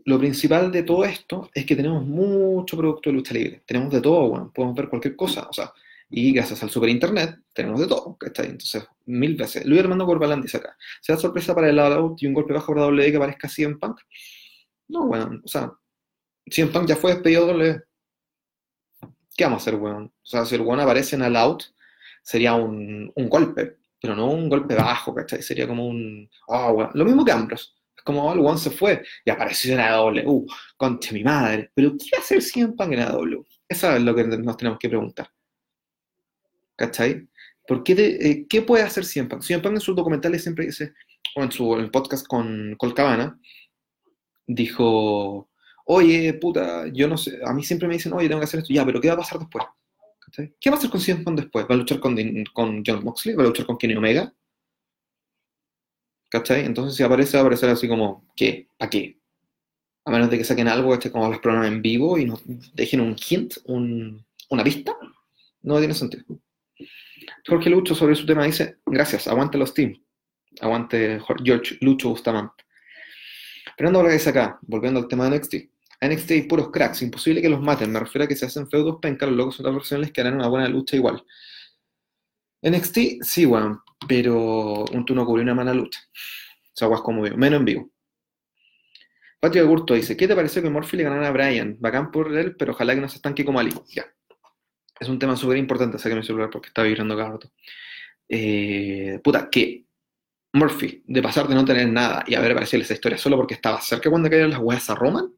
Lo 0.07 0.19
principal 0.19 0.73
de 0.73 0.83
todo 0.83 1.05
esto 1.05 1.50
es 1.55 1.66
que 1.66 1.76
tenemos 1.76 2.05
mucho 2.05 2.76
producto 2.76 3.11
de 3.11 3.16
lucha 3.16 3.35
libre. 3.35 3.62
Tenemos 3.66 3.93
de 3.93 4.00
todo, 4.00 4.28
bueno, 4.28 4.52
podemos 4.55 4.76
ver 4.76 4.88
cualquier 4.88 5.14
cosa, 5.16 5.47
o 5.49 5.52
sea, 5.52 5.73
y 6.08 6.32
gracias 6.32 6.62
al 6.62 6.70
super 6.70 6.88
internet 6.88 7.36
tenemos 7.52 7.80
de 7.80 7.88
todo, 7.88 8.16
¿cachai? 8.16 8.46
Entonces, 8.46 8.86
mil 9.06 9.36
veces. 9.36 9.64
Luis 9.66 9.80
Armando 9.80 10.06
Corbalán 10.06 10.42
dice 10.42 10.58
acá, 10.58 10.76
¿se 11.00 11.12
da 11.12 11.18
sorpresa 11.18 11.54
para 11.54 11.68
el 11.68 11.78
Out 11.78 12.22
y 12.22 12.26
un 12.26 12.34
golpe 12.34 12.52
bajo 12.52 12.72
para 12.72 12.86
W 12.86 13.12
que 13.12 13.18
parezca 13.18 13.48
en 13.58 13.78
Punk? 13.78 14.00
No, 14.88 15.06
bueno, 15.06 15.40
o 15.44 15.48
sea, 15.48 15.72
CM 16.46 16.70
Punk 16.72 16.86
ya 16.88 16.96
fue 16.96 17.12
despedido 17.14 17.46
de 17.58 17.82
¿Qué 19.36 19.44
vamos 19.44 19.60
a 19.60 19.62
hacer, 19.62 19.75
weón? 19.75 20.04
O 20.04 20.26
sea, 20.26 20.46
si 20.46 20.54
el 20.54 20.62
weón 20.62 20.80
aparece 20.80 21.16
en 21.16 21.22
el 21.22 21.36
out, 21.36 21.64
sería 22.22 22.54
un, 22.54 23.12
golpe, 23.14 23.76
pero 24.00 24.16
no 24.16 24.30
un 24.30 24.48
golpe 24.48 24.75
bajo, 24.75 25.14
¿cachai? 25.14 25.42
Sería 25.42 25.68
como 25.68 25.86
un. 25.86 26.30
Weón. 26.48 26.90
Lo 26.94 27.04
mismo 27.04 27.25
que 27.25 27.32
Ambrose. 27.32 27.66
Es 27.96 28.02
como, 28.02 28.25
oh, 28.25 28.32
el 28.32 28.40
weón 28.40 28.58
se 28.58 28.70
fue 28.70 29.04
y 29.25 29.30
apareció 29.30 29.75
en 29.75 29.80
AW. 29.80 30.22
Uh, 30.26 30.46
concha 30.76 31.12
mi 31.12 31.22
madre. 31.22 31.70
Pero 31.75 31.92
¿qué 31.98 32.06
va 32.14 32.18
a 32.18 32.20
hacer 32.22 32.42
CM 32.42 32.75
Punk 32.75 32.92
en 32.92 33.00
AW? 33.00 33.44
Eso 33.68 33.94
es 33.94 34.02
lo 34.02 34.14
que 34.14 34.25
nos 34.25 34.56
tenemos 34.56 34.78
que 34.78 34.88
preguntar. 34.88 35.28
¿Cachai? 36.76 37.28
¿Por 37.66 37.83
qué, 37.83 37.92
eh, 37.99 38.47
¿Qué 38.49 38.62
puede 38.62 38.85
hacer 38.85 39.04
CM 39.04 39.28
Punk? 39.28 39.42
Punk 39.42 39.75
en 39.75 39.80
sus 39.80 39.97
documentales 39.97 40.42
siempre 40.42 40.66
dice, 40.66 40.95
o 41.35 41.42
en 41.42 41.52
su 41.52 41.90
podcast 41.92 42.26
con 42.26 42.76
Colcabana, 42.76 43.38
dijo 44.47 45.49
oye, 45.87 46.35
puta, 46.35 46.88
yo 46.88 47.09
no 47.09 47.16
sé, 47.16 47.38
a 47.45 47.52
mí 47.52 47.62
siempre 47.62 47.88
me 47.88 47.95
dicen, 47.95 48.12
oye, 48.12 48.28
tengo 48.28 48.40
que 48.40 48.45
hacer 48.45 48.61
esto, 48.61 48.75
ya, 48.75 48.85
pero 48.85 49.00
¿qué 49.00 49.09
va 49.09 49.14
a 49.14 49.18
pasar 49.18 49.38
después? 49.38 49.64
¿Qué 50.61 50.71
va 50.71 50.76
a 50.76 50.78
hacer 50.78 50.90
con 50.90 51.00
CM 51.00 51.25
Punk 51.25 51.40
después? 51.40 51.66
¿Va 51.71 51.75
a 51.75 51.78
luchar 51.78 52.00
con, 52.00 52.16
con 52.52 52.83
John 52.85 53.04
Moxley? 53.04 53.37
¿Va 53.37 53.45
a 53.45 53.47
luchar 53.47 53.64
con 53.64 53.78
Kenny 53.78 53.95
Omega? 53.95 54.33
¿Cachai? 56.28 56.64
Entonces 56.64 56.97
si 56.97 57.04
aparece, 57.04 57.37
va 57.37 57.42
a 57.42 57.42
aparecer 57.42 57.71
así 57.71 57.88
como, 57.88 58.26
¿qué? 58.37 58.68
¿Para 58.76 58.90
qué? 58.90 59.21
A 60.04 60.11
menos 60.11 60.28
de 60.28 60.38
que 60.38 60.45
saquen 60.45 60.68
algo, 60.68 60.92
este, 60.92 61.11
como 61.11 61.28
los 61.30 61.38
programas 61.38 61.68
en 61.68 61.80
vivo 61.80 62.18
y 62.18 62.25
nos 62.25 62.42
dejen 62.75 63.00
un 63.00 63.16
hint, 63.16 63.54
una 63.64 64.64
pista, 64.64 64.97
no 65.62 65.78
tiene 65.78 65.95
sentido. 65.95 66.25
Jorge 67.47 67.71
Lucho 67.71 67.95
sobre 67.95 68.14
su 68.14 68.26
tema 68.26 68.45
dice, 68.45 68.78
gracias, 68.87 69.26
aguante 69.28 69.59
los 69.59 69.75
teams. 69.75 69.99
Aguante 70.61 71.21
George 71.45 71.76
Lucho 71.80 72.11
Bustamante. 72.11 72.64
Fernando 73.76 74.09
dice 74.09 74.30
acá, 74.30 74.59
volviendo 74.62 75.00
al 75.00 75.09
tema 75.09 75.28
de 75.28 75.38
NXT. 75.38 75.54
NXT 76.00 76.30
hay 76.30 76.42
puros 76.42 76.71
cracks, 76.71 77.02
imposible 77.02 77.42
que 77.42 77.49
los 77.49 77.61
maten. 77.61 77.92
Me 77.92 78.00
refiero 78.00 78.25
a 78.25 78.28
que 78.28 78.37
se 78.37 78.47
hacen 78.47 78.68
feudos 78.68 78.99
penca, 79.00 79.26
los 79.26 79.37
locos 79.37 79.56
son 79.56 79.66
las 79.66 79.75
profesionales 79.75 80.12
que 80.12 80.21
harán 80.21 80.35
una 80.35 80.49
buena 80.49 80.68
lucha 80.68 80.97
igual. 80.97 81.25
NXT, 82.62 82.99
sí, 83.23 83.45
bueno, 83.45 83.85
pero 84.09 84.85
un 84.85 85.04
turno 85.04 85.26
cubrió 85.26 85.42
una 85.42 85.54
mala 85.54 85.75
lucha. 85.75 86.00
O 86.11 86.78
sea, 86.78 86.88
como 86.88 87.23
vivo, 87.23 87.37
menos 87.37 87.61
en 87.61 87.64
vivo. 87.64 87.90
Patio 89.40 89.66
de 89.66 89.95
dice, 89.97 90.16
¿qué 90.16 90.26
te 90.26 90.35
pareció 90.35 90.62
que 90.62 90.71
Morphy 90.71 90.97
le 90.97 91.04
ganara 91.04 91.28
a 91.28 91.30
Brian? 91.30 91.76
Bacán 91.78 92.11
por 92.11 92.35
él, 92.37 92.56
pero 92.56 92.73
ojalá 92.73 92.95
que 92.95 93.00
no 93.00 93.09
se 93.09 93.16
estanque 93.16 93.45
como 93.45 93.61
Ali. 93.61 93.73
Ya. 93.88 94.06
Es 94.99 95.09
un 95.09 95.19
tema 95.19 95.37
súper 95.37 95.59
importante, 95.59 95.99
saqué 95.99 96.15
mi 96.15 96.23
celular 96.23 96.50
porque 96.50 96.69
está 96.69 96.83
vibrando 96.83 97.17
cada 97.17 97.31
rato. 97.31 97.50
Eh, 98.29 99.21
puta, 99.23 99.49
que 99.50 99.85
Murphy, 100.53 101.03
de 101.07 101.23
pasar 101.23 101.47
de 101.49 101.55
no 101.55 101.65
tener 101.65 101.88
nada 101.88 102.25
y 102.26 102.35
haber 102.35 102.53
aparecido 102.53 102.83
esa 102.83 102.95
historia 102.95 103.19
solo 103.19 103.37
porque 103.37 103.55
estaba 103.55 103.81
cerca 103.81 104.11
cuando 104.11 104.31
cayeron 104.31 104.50
las 104.50 104.61
huevas 104.61 104.88
a 104.88 104.95
Roman, 104.95 105.31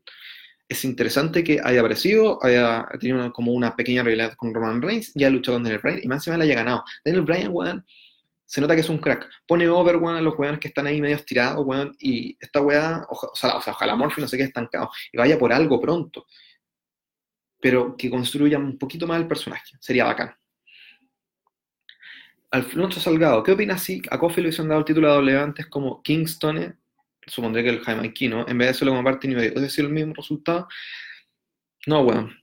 es 0.68 0.84
interesante 0.84 1.42
que 1.42 1.60
haya 1.62 1.80
aparecido, 1.80 2.38
haya 2.44 2.86
tenido 3.00 3.32
como 3.32 3.52
una 3.52 3.74
pequeña 3.74 4.02
rivalidad 4.02 4.34
con 4.34 4.52
Roman 4.52 4.82
Reigns, 4.82 5.12
ya 5.14 5.30
luchado 5.30 5.56
con 5.56 5.64
Daniel 5.64 5.80
Bryan 5.82 6.00
y 6.02 6.08
más 6.08 6.28
me 6.28 6.36
la 6.36 6.44
haya 6.44 6.54
ganado. 6.54 6.84
Daniel 7.04 7.24
Bryan, 7.24 7.50
weón, 7.52 7.86
se 8.44 8.60
nota 8.60 8.74
que 8.74 8.82
es 8.82 8.88
un 8.88 8.98
crack. 8.98 9.28
Pone 9.46 9.68
over, 9.68 9.96
weón, 9.96 10.16
a 10.16 10.20
los 10.20 10.38
weones 10.38 10.60
que 10.60 10.68
están 10.68 10.86
ahí 10.86 11.00
medio 11.00 11.16
estirados, 11.16 11.64
weón, 11.66 11.96
y 11.98 12.36
esta 12.38 12.60
weá, 12.60 13.06
o, 13.08 13.34
sea, 13.34 13.56
ojalá 13.56 13.96
Murphy 13.96 14.20
no 14.20 14.28
se 14.28 14.36
quede 14.36 14.48
estancado 14.48 14.90
y 15.10 15.16
vaya 15.16 15.38
por 15.38 15.52
algo 15.52 15.80
pronto. 15.80 16.26
Pero 17.60 17.96
que 17.96 18.10
construya 18.10 18.58
un 18.58 18.78
poquito 18.78 19.06
más 19.06 19.20
el 19.20 19.26
personaje, 19.26 19.76
sería 19.80 20.04
bacán. 20.04 20.34
Alfonso 22.50 22.98
Salgado, 22.98 23.42
¿qué 23.42 23.52
opinas 23.52 23.82
si 23.82 24.00
a 24.10 24.18
Kofi 24.18 24.36
le 24.40 24.48
hubiesen 24.48 24.68
dado 24.68 24.80
el 24.80 24.86
título 24.86 25.08
de 25.08 25.14
W 25.14 25.38
antes 25.38 25.66
como 25.66 26.02
Kingston, 26.02 26.78
supondré 27.26 27.62
que 27.62 27.68
el 27.68 27.80
Jaime 27.80 28.12
¿no? 28.28 28.48
en 28.48 28.58
vez 28.58 28.66
de 28.66 28.70
hacerlo 28.70 28.92
como 28.92 29.04
parte 29.04 29.28
New 29.28 29.38
Day? 29.38 29.48
¿Es 29.54 29.60
decir, 29.60 29.84
el 29.84 29.92
mismo 29.92 30.14
resultado? 30.14 30.66
No, 31.86 32.02
weón. 32.02 32.34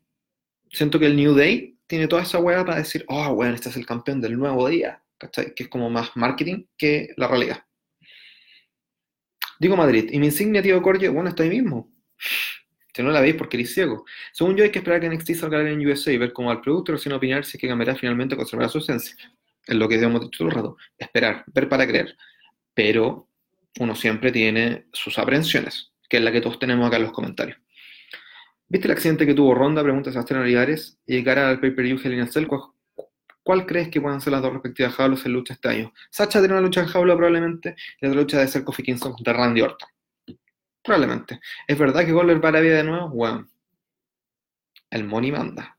Siento 0.70 1.00
que 1.00 1.08
el 1.08 1.16
New 1.16 1.34
Day 1.34 1.78
tiene 1.88 2.08
toda 2.08 2.22
esa 2.22 2.40
weá 2.40 2.64
para 2.64 2.78
decir, 2.78 3.04
oh, 3.08 3.30
weón, 3.30 3.56
este 3.56 3.70
es 3.70 3.78
el 3.78 3.86
campeón 3.86 4.22
del 4.22 4.38
nuevo 4.38 4.68
día, 4.68 5.02
¿cachai? 5.18 5.56
Que 5.56 5.64
es 5.64 5.70
como 5.70 5.90
más 5.90 6.12
marketing 6.16 6.66
que 6.78 7.14
la 7.18 7.28
realidad. 7.28 7.64
Digo 9.60 9.78
Madrid, 9.78 10.10
y 10.12 10.20
mi 10.20 10.28
insignia, 10.28 10.62
tío 10.62 10.82
Corge, 10.82 11.10
bueno, 11.10 11.30
está 11.30 11.44
ahí 11.44 11.50
mismo. 11.50 11.92
Si 12.96 13.04
no 13.04 13.12
la 13.12 13.20
veis 13.20 13.36
porque 13.36 13.58
eres 13.58 13.74
ciego. 13.74 14.06
Según 14.32 14.56
yo, 14.56 14.64
hay 14.64 14.72
que 14.72 14.80
esperar 14.80 15.02
que 15.02 15.10
NXT 15.10 15.34
salga 15.34 15.60
en 15.62 15.86
USA 15.86 16.12
y 16.12 16.18
ver 16.18 16.32
cómo 16.32 16.48
va 16.48 16.56
el 16.56 16.62
producto, 16.62 16.98
sin 16.98 17.12
opinar 17.12 17.44
si 17.44 17.58
es 17.58 17.62
que 17.62 17.68
cambiará 17.68 17.96
finalmente 17.96 18.36
conservará 18.38 18.70
su 18.70 18.78
esencia 18.78 19.16
es 19.68 19.76
lo 19.76 19.88
que 19.88 19.96
hemos 19.96 20.22
dicho 20.22 20.44
el 20.44 20.52
rato, 20.52 20.78
esperar, 20.98 21.44
ver 21.48 21.70
para 21.70 21.88
creer. 21.88 22.16
Pero 22.74 23.28
uno 23.80 23.96
siempre 23.96 24.32
tiene 24.32 24.86
sus 24.94 25.18
aprensiones, 25.18 25.92
que 26.10 26.18
es 26.18 26.24
la 26.24 26.32
que 26.32 26.42
todos 26.42 26.60
tenemos 26.60 26.88
acá 26.88 26.98
en 26.98 27.04
los 27.04 27.12
comentarios. 27.12 27.58
¿Viste 28.68 28.88
el 28.88 28.94
accidente 28.94 29.26
que 29.26 29.34
tuvo 29.34 29.54
Ronda? 29.54 29.84
Pregunta 29.84 30.12
Sebastián 30.12 30.42
Olivares. 30.42 30.98
Y 31.06 31.24
cara 31.24 31.50
al 31.50 31.60
pay-per-view 31.60 32.00
Hell 32.04 32.20
a 32.20 32.28
Cell, 32.28 32.48
¿cuál, 33.44 33.66
crees 33.66 33.90
que 33.90 34.02
puedan 34.02 34.22
ser 34.22 34.34
las 34.34 34.42
dos 34.42 34.54
respectivas 34.54 34.96
jaulas 34.96 35.26
en 35.26 35.34
lucha 35.34 35.54
este 35.54 35.70
año? 35.70 35.94
Sacha 36.10 36.40
tiene 36.40 36.54
una 36.54 36.62
lucha 36.62 36.82
en 36.82 36.88
jaula 36.88 37.16
probablemente, 37.16 37.76
y 38.02 38.06
otra 38.08 38.20
lucha 38.20 38.40
de 38.40 38.48
ser 38.48 38.64
Kofi 38.64 38.84
Kingston 38.84 39.14
contra 39.14 39.34
Randy 39.34 39.62
Orton. 39.62 39.88
Probablemente. 40.86 41.40
¿Es 41.68 41.78
verdad 41.78 42.06
que 42.06 42.12
Goldberg 42.12 42.44
va 42.44 42.50
a 42.50 42.62
de 42.62 42.84
nuevo? 42.84 43.10
Bueno, 43.10 43.48
el 44.92 45.04
money 45.04 45.32
manda. 45.32 45.76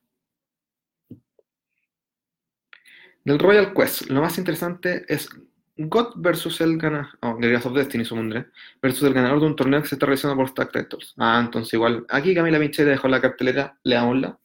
Del 3.24 3.38
Royal 3.38 3.72
Quest, 3.72 4.10
lo 4.10 4.20
más 4.20 4.38
interesante 4.38 5.04
es 5.08 5.28
God 5.76 6.14
versus 6.16 6.60
el 6.60 6.78
ganador, 6.78 7.18
oh, 7.22 7.68
of 7.68 7.74
Destiny 7.74 8.04
su 8.04 8.16
nombre, 8.16 8.46
versus 8.80 9.02
el 9.04 9.14
ganador 9.14 9.40
de 9.40 9.46
un 9.46 9.56
torneo 9.56 9.82
que 9.82 9.88
se 9.88 9.94
está 9.96 10.06
realizando 10.06 10.36
por 10.36 10.48
Stack 10.48 10.72
Titles. 10.72 11.14
Ah, 11.18 11.40
entonces 11.44 11.74
igual, 11.74 12.06
aquí 12.08 12.34
Camila 12.34 12.58
Michele 12.58 12.90
dejó 12.90 13.08
la 13.08 13.20
cartelera, 13.20 13.78
leámosla. 13.82 14.38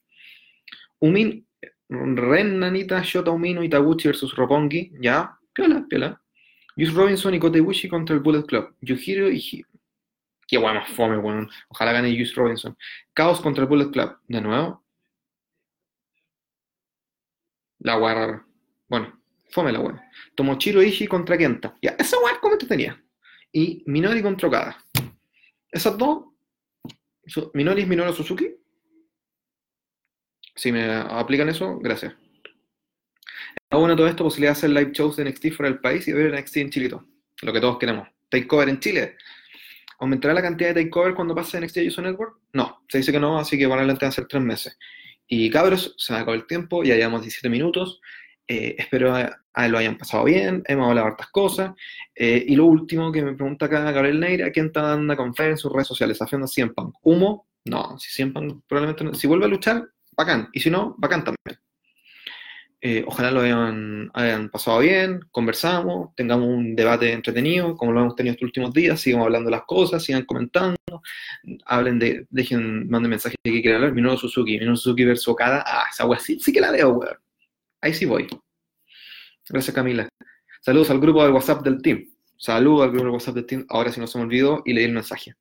Umin, 0.99 1.45
Ren, 1.89 2.59
Nanita, 2.59 3.01
Shota 3.03 3.31
Umino, 3.31 3.63
Itaguchi 3.63 4.09
versus 4.09 4.35
Ropongi, 4.35 4.93
ya, 4.99 5.37
piola, 5.53 5.85
piola. 5.89 6.21
Yus 6.75 6.93
Robinson 6.93 7.33
y 7.33 7.39
Kota 7.39 7.57
Ibushi 7.57 7.87
contra 7.87 8.15
el 8.15 8.21
Bullet 8.21 8.43
Club. 8.43 8.75
Yujiro 8.81 9.29
y 9.29 9.65
Qué 10.51 10.57
guay 10.57 10.75
más 10.75 10.89
fome, 10.89 11.15
bueno. 11.15 11.47
Ojalá 11.69 11.93
gane 11.93 12.13
Yus 12.13 12.35
Robinson. 12.35 12.77
Chaos 13.15 13.39
contra 13.39 13.63
el 13.63 13.69
Bullet 13.69 13.89
Club, 13.89 14.17
de 14.27 14.41
nuevo. 14.41 14.83
La 17.79 17.95
guarra. 17.95 18.45
Bueno, 18.89 19.21
Fome 19.51 19.71
la 19.71 19.79
weá. 19.79 20.11
Tomochiro 20.35 20.83
Ishii 20.83 21.07
contra 21.07 21.37
Kenta. 21.37 21.77
Ya, 21.81 21.91
esa 21.97 22.19
weá 22.19 22.37
como 22.41 22.57
te 22.57 22.65
tenía. 22.65 23.01
Y 23.53 23.81
Minori 23.85 24.21
contra 24.21 24.49
Okada. 24.49 24.77
Esas 25.71 25.97
dos. 25.97 26.25
Minori 27.53 27.83
es 27.83 27.87
Minoru 27.87 28.11
Suzuki. 28.11 28.53
Si 30.53 30.69
me 30.73 30.83
aplican 30.91 31.47
eso, 31.47 31.79
gracias. 31.79 32.13
bueno 33.69 33.95
todo 33.95 34.07
esto, 34.07 34.25
posibilidad 34.25 34.51
de 34.51 34.57
hacer 34.57 34.69
live 34.71 34.91
shows 34.91 35.15
de 35.15 35.23
NXT 35.23 35.51
fuera 35.51 35.71
del 35.71 35.79
país 35.79 36.05
y 36.09 36.13
ver 36.13 36.37
NXT 36.37 36.57
en 36.57 36.69
Chilito. 36.71 37.07
Lo 37.41 37.53
que 37.53 37.61
todos 37.61 37.77
queremos. 37.77 38.09
Takeover 38.29 38.67
en 38.67 38.79
Chile. 38.81 39.17
¿Aumentará 40.01 40.33
la 40.33 40.41
cantidad 40.41 40.73
de 40.73 40.85
takeover 40.85 41.13
cuando 41.13 41.35
pase 41.35 41.61
NXT 41.61 41.77
a 41.77 41.81
User 41.81 42.03
Network? 42.03 42.35
No, 42.53 42.83
se 42.89 42.97
dice 42.97 43.11
que 43.11 43.19
no, 43.19 43.37
así 43.37 43.55
que 43.55 43.67
van 43.67 43.77
adelante 43.77 44.07
a 44.07 44.11
ser 44.11 44.25
tres 44.25 44.41
meses. 44.41 44.75
Y 45.27 45.47
cabros, 45.51 45.93
se 45.95 46.11
me 46.11 46.19
acabó 46.19 46.33
el 46.33 46.47
tiempo, 46.47 46.83
ya 46.83 46.95
llevamos 46.95 47.21
17 47.21 47.49
minutos. 47.49 48.01
Eh, 48.47 48.75
espero 48.79 49.15
a, 49.15 49.67
lo 49.67 49.77
hayan 49.77 49.99
pasado 49.99 50.23
bien, 50.23 50.63
hemos 50.65 50.89
hablado 50.89 51.05
de 51.05 51.11
hartas 51.11 51.29
cosas. 51.29 51.73
Eh, 52.15 52.43
y 52.47 52.55
lo 52.55 52.65
último 52.65 53.11
que 53.11 53.21
me 53.21 53.33
pregunta 53.33 53.67
acá 53.67 53.91
Gabriel 53.91 54.19
Neira, 54.19 54.51
¿quién 54.51 54.65
está 54.65 54.81
dando 54.81 55.33
fe 55.35 55.49
en 55.51 55.57
sus 55.57 55.71
redes 55.71 55.87
sociales? 55.87 56.19
¿Haciendo 56.19 56.47
100 56.47 56.73
Punk? 56.73 56.95
¿Humo? 57.03 57.47
No, 57.65 57.95
si 57.99 58.09
100 58.09 58.33
Punk 58.33 58.63
probablemente 58.67 59.03
no. 59.03 59.13
Si 59.13 59.27
vuelve 59.27 59.45
a 59.45 59.49
luchar, 59.49 59.87
bacán. 60.17 60.49
Y 60.51 60.61
si 60.61 60.71
no, 60.71 60.95
bacán 60.97 61.23
también. 61.23 61.61
Eh, 62.83 63.03
ojalá 63.05 63.29
lo 63.29 63.41
hayan, 63.41 64.49
pasado 64.49 64.79
bien, 64.79 65.19
conversamos, 65.29 66.15
tengamos 66.15 66.47
un 66.47 66.75
debate 66.75 67.13
entretenido, 67.13 67.77
como 67.77 67.91
lo 67.91 68.01
hemos 68.01 68.15
tenido 68.15 68.33
estos 68.33 68.47
últimos 68.47 68.73
días, 68.73 68.99
sigamos 68.99 69.25
hablando 69.25 69.51
las 69.51 69.65
cosas, 69.65 70.03
sigan 70.03 70.25
comentando, 70.25 70.77
hablen 71.65 71.99
de, 71.99 72.25
dejen, 72.31 72.89
manden 72.89 73.11
mensajes 73.11 73.37
que 73.43 73.61
quieran 73.61 73.81
hablar. 73.81 73.93
Mi 73.93 74.01
nuevo 74.01 74.17
Suzuki, 74.17 74.53
mi 74.53 74.65
nuevo 74.65 74.77
Suzuki 74.77 75.05
versus 75.05 75.27
Okada, 75.27 75.63
ah, 75.65 75.85
esa 75.91 76.07
wea 76.07 76.19
sí, 76.19 76.39
que 76.51 76.59
la 76.59 76.71
veo, 76.71 76.89
weón. 76.89 77.17
Ahí 77.81 77.93
sí 77.93 78.05
voy. 78.05 78.27
Gracias, 79.47 79.75
Camila. 79.75 80.09
Saludos 80.61 80.89
al 80.89 80.99
grupo 80.99 81.23
de 81.23 81.31
WhatsApp 81.31 81.63
del 81.63 81.81
team. 81.83 82.05
Saludos 82.37 82.83
al 82.85 82.91
grupo 82.91 83.05
de 83.05 83.11
WhatsApp 83.11 83.35
del 83.35 83.45
team. 83.45 83.65
Ahora 83.69 83.91
sí 83.91 83.99
no 83.99 84.07
se 84.07 84.17
me 84.17 84.23
olvidó 84.23 84.63
y 84.65 84.73
leí 84.73 84.85
el 84.85 84.93
mensaje. 84.93 85.35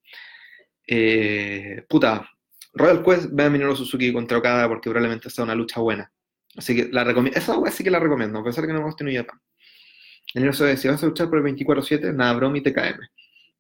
Eh, 0.86 1.84
puta, 1.88 2.28
Royal 2.74 3.02
Quest, 3.02 3.28
ve 3.32 3.44
a 3.44 3.50
Minoru 3.50 3.76
Suzuki 3.76 4.12
contra 4.12 4.38
Okada 4.38 4.68
porque 4.68 4.90
probablemente 4.90 5.30
sea 5.30 5.44
una 5.44 5.54
lucha 5.54 5.80
buena. 5.80 6.10
Así 6.56 6.74
que 6.74 6.88
la 6.92 7.04
recomiendo. 7.04 7.38
Esa 7.38 7.58
wea 7.58 7.72
sí 7.72 7.84
que 7.84 7.90
la 7.90 8.00
recomiendo, 8.00 8.38
a 8.38 8.44
pesar 8.44 8.62
de 8.62 8.68
que 8.68 8.72
no 8.72 8.80
hemos 8.80 8.96
tenido 8.96 9.22
ya 9.22 9.40
En 10.34 10.44
el 10.44 10.54
si 10.54 10.88
vas 10.88 11.02
a 11.02 11.06
luchar 11.06 11.28
por 11.28 11.38
el 11.38 11.44
24-7, 11.44 12.14
nada, 12.14 12.32
broma 12.34 12.58
y 12.58 12.62
TKM. 12.62 13.00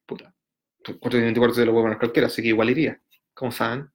Puta. 0.06 0.34
424 0.82 1.64
lo 1.64 1.72
puedo 1.72 1.84
poner 1.84 1.98
cualquiera, 1.98 2.26
así 2.26 2.42
que 2.42 2.48
igual 2.48 2.70
iría. 2.70 3.00
Como 3.34 3.52
saben. 3.52 3.88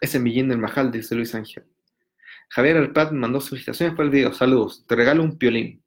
Es 0.00 0.14
en 0.14 0.22
Millín 0.22 0.48
del 0.48 0.58
Majal, 0.58 0.90
dice 0.90 1.14
Luis 1.14 1.34
Ángel. 1.34 1.64
Javier 2.50 2.76
Alpat 2.76 3.12
mandó 3.12 3.40
felicitaciones 3.40 3.94
por 3.94 4.04
el 4.04 4.10
video. 4.10 4.32
Saludos. 4.32 4.84
Te 4.86 4.96
regalo 4.96 5.22
un 5.22 5.38
piolín. 5.38 5.82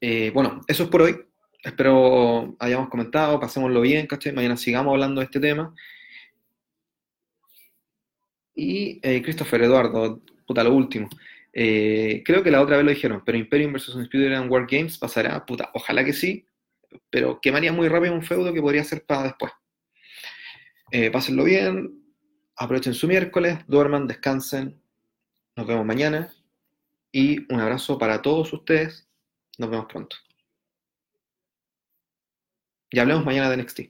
Eh, 0.00 0.30
bueno, 0.34 0.60
eso 0.66 0.84
es 0.84 0.88
por 0.88 1.02
hoy. 1.02 1.16
Espero 1.62 2.56
hayamos 2.58 2.90
comentado, 2.90 3.40
pasémoslo 3.40 3.80
bien, 3.80 4.06
¿cachai? 4.06 4.32
Mañana 4.32 4.56
sigamos 4.56 4.92
hablando 4.92 5.20
de 5.20 5.24
este 5.26 5.40
tema. 5.40 5.74
Y 8.54 9.00
eh, 9.02 9.22
Christopher 9.22 9.62
Eduardo, 9.62 10.20
puta, 10.46 10.62
lo 10.64 10.74
último. 10.74 11.08
Eh, 11.52 12.22
creo 12.24 12.42
que 12.42 12.50
la 12.50 12.60
otra 12.60 12.76
vez 12.76 12.84
lo 12.84 12.90
dijeron, 12.90 13.22
pero 13.24 13.38
Imperium 13.38 13.72
vs. 13.72 13.96
En 14.12 14.50
World 14.50 14.68
Games 14.70 14.98
pasará, 14.98 15.44
puta, 15.44 15.70
ojalá 15.74 16.04
que 16.04 16.12
sí, 16.12 16.46
pero 17.10 17.40
quemaría 17.40 17.72
muy 17.72 17.88
rápido 17.88 18.14
un 18.14 18.22
feudo 18.22 18.52
que 18.52 18.60
podría 18.60 18.84
ser 18.84 19.04
para 19.04 19.24
después. 19.24 19.52
pásenlo 21.12 21.44
bien, 21.44 22.04
aprovechen 22.56 22.94
su 22.94 23.08
miércoles, 23.08 23.58
duerman, 23.66 24.06
descansen. 24.06 24.80
Nos 25.56 25.66
vemos 25.66 25.84
mañana. 25.86 26.32
Y 27.12 27.52
un 27.52 27.60
abrazo 27.60 27.98
para 27.98 28.22
todos 28.22 28.52
ustedes. 28.52 29.08
Nos 29.58 29.70
vemos 29.70 29.86
pronto. 29.86 30.16
Y 32.90 32.98
hablemos 32.98 33.24
mañana 33.24 33.50
de 33.50 33.56
NXT. 33.58 33.80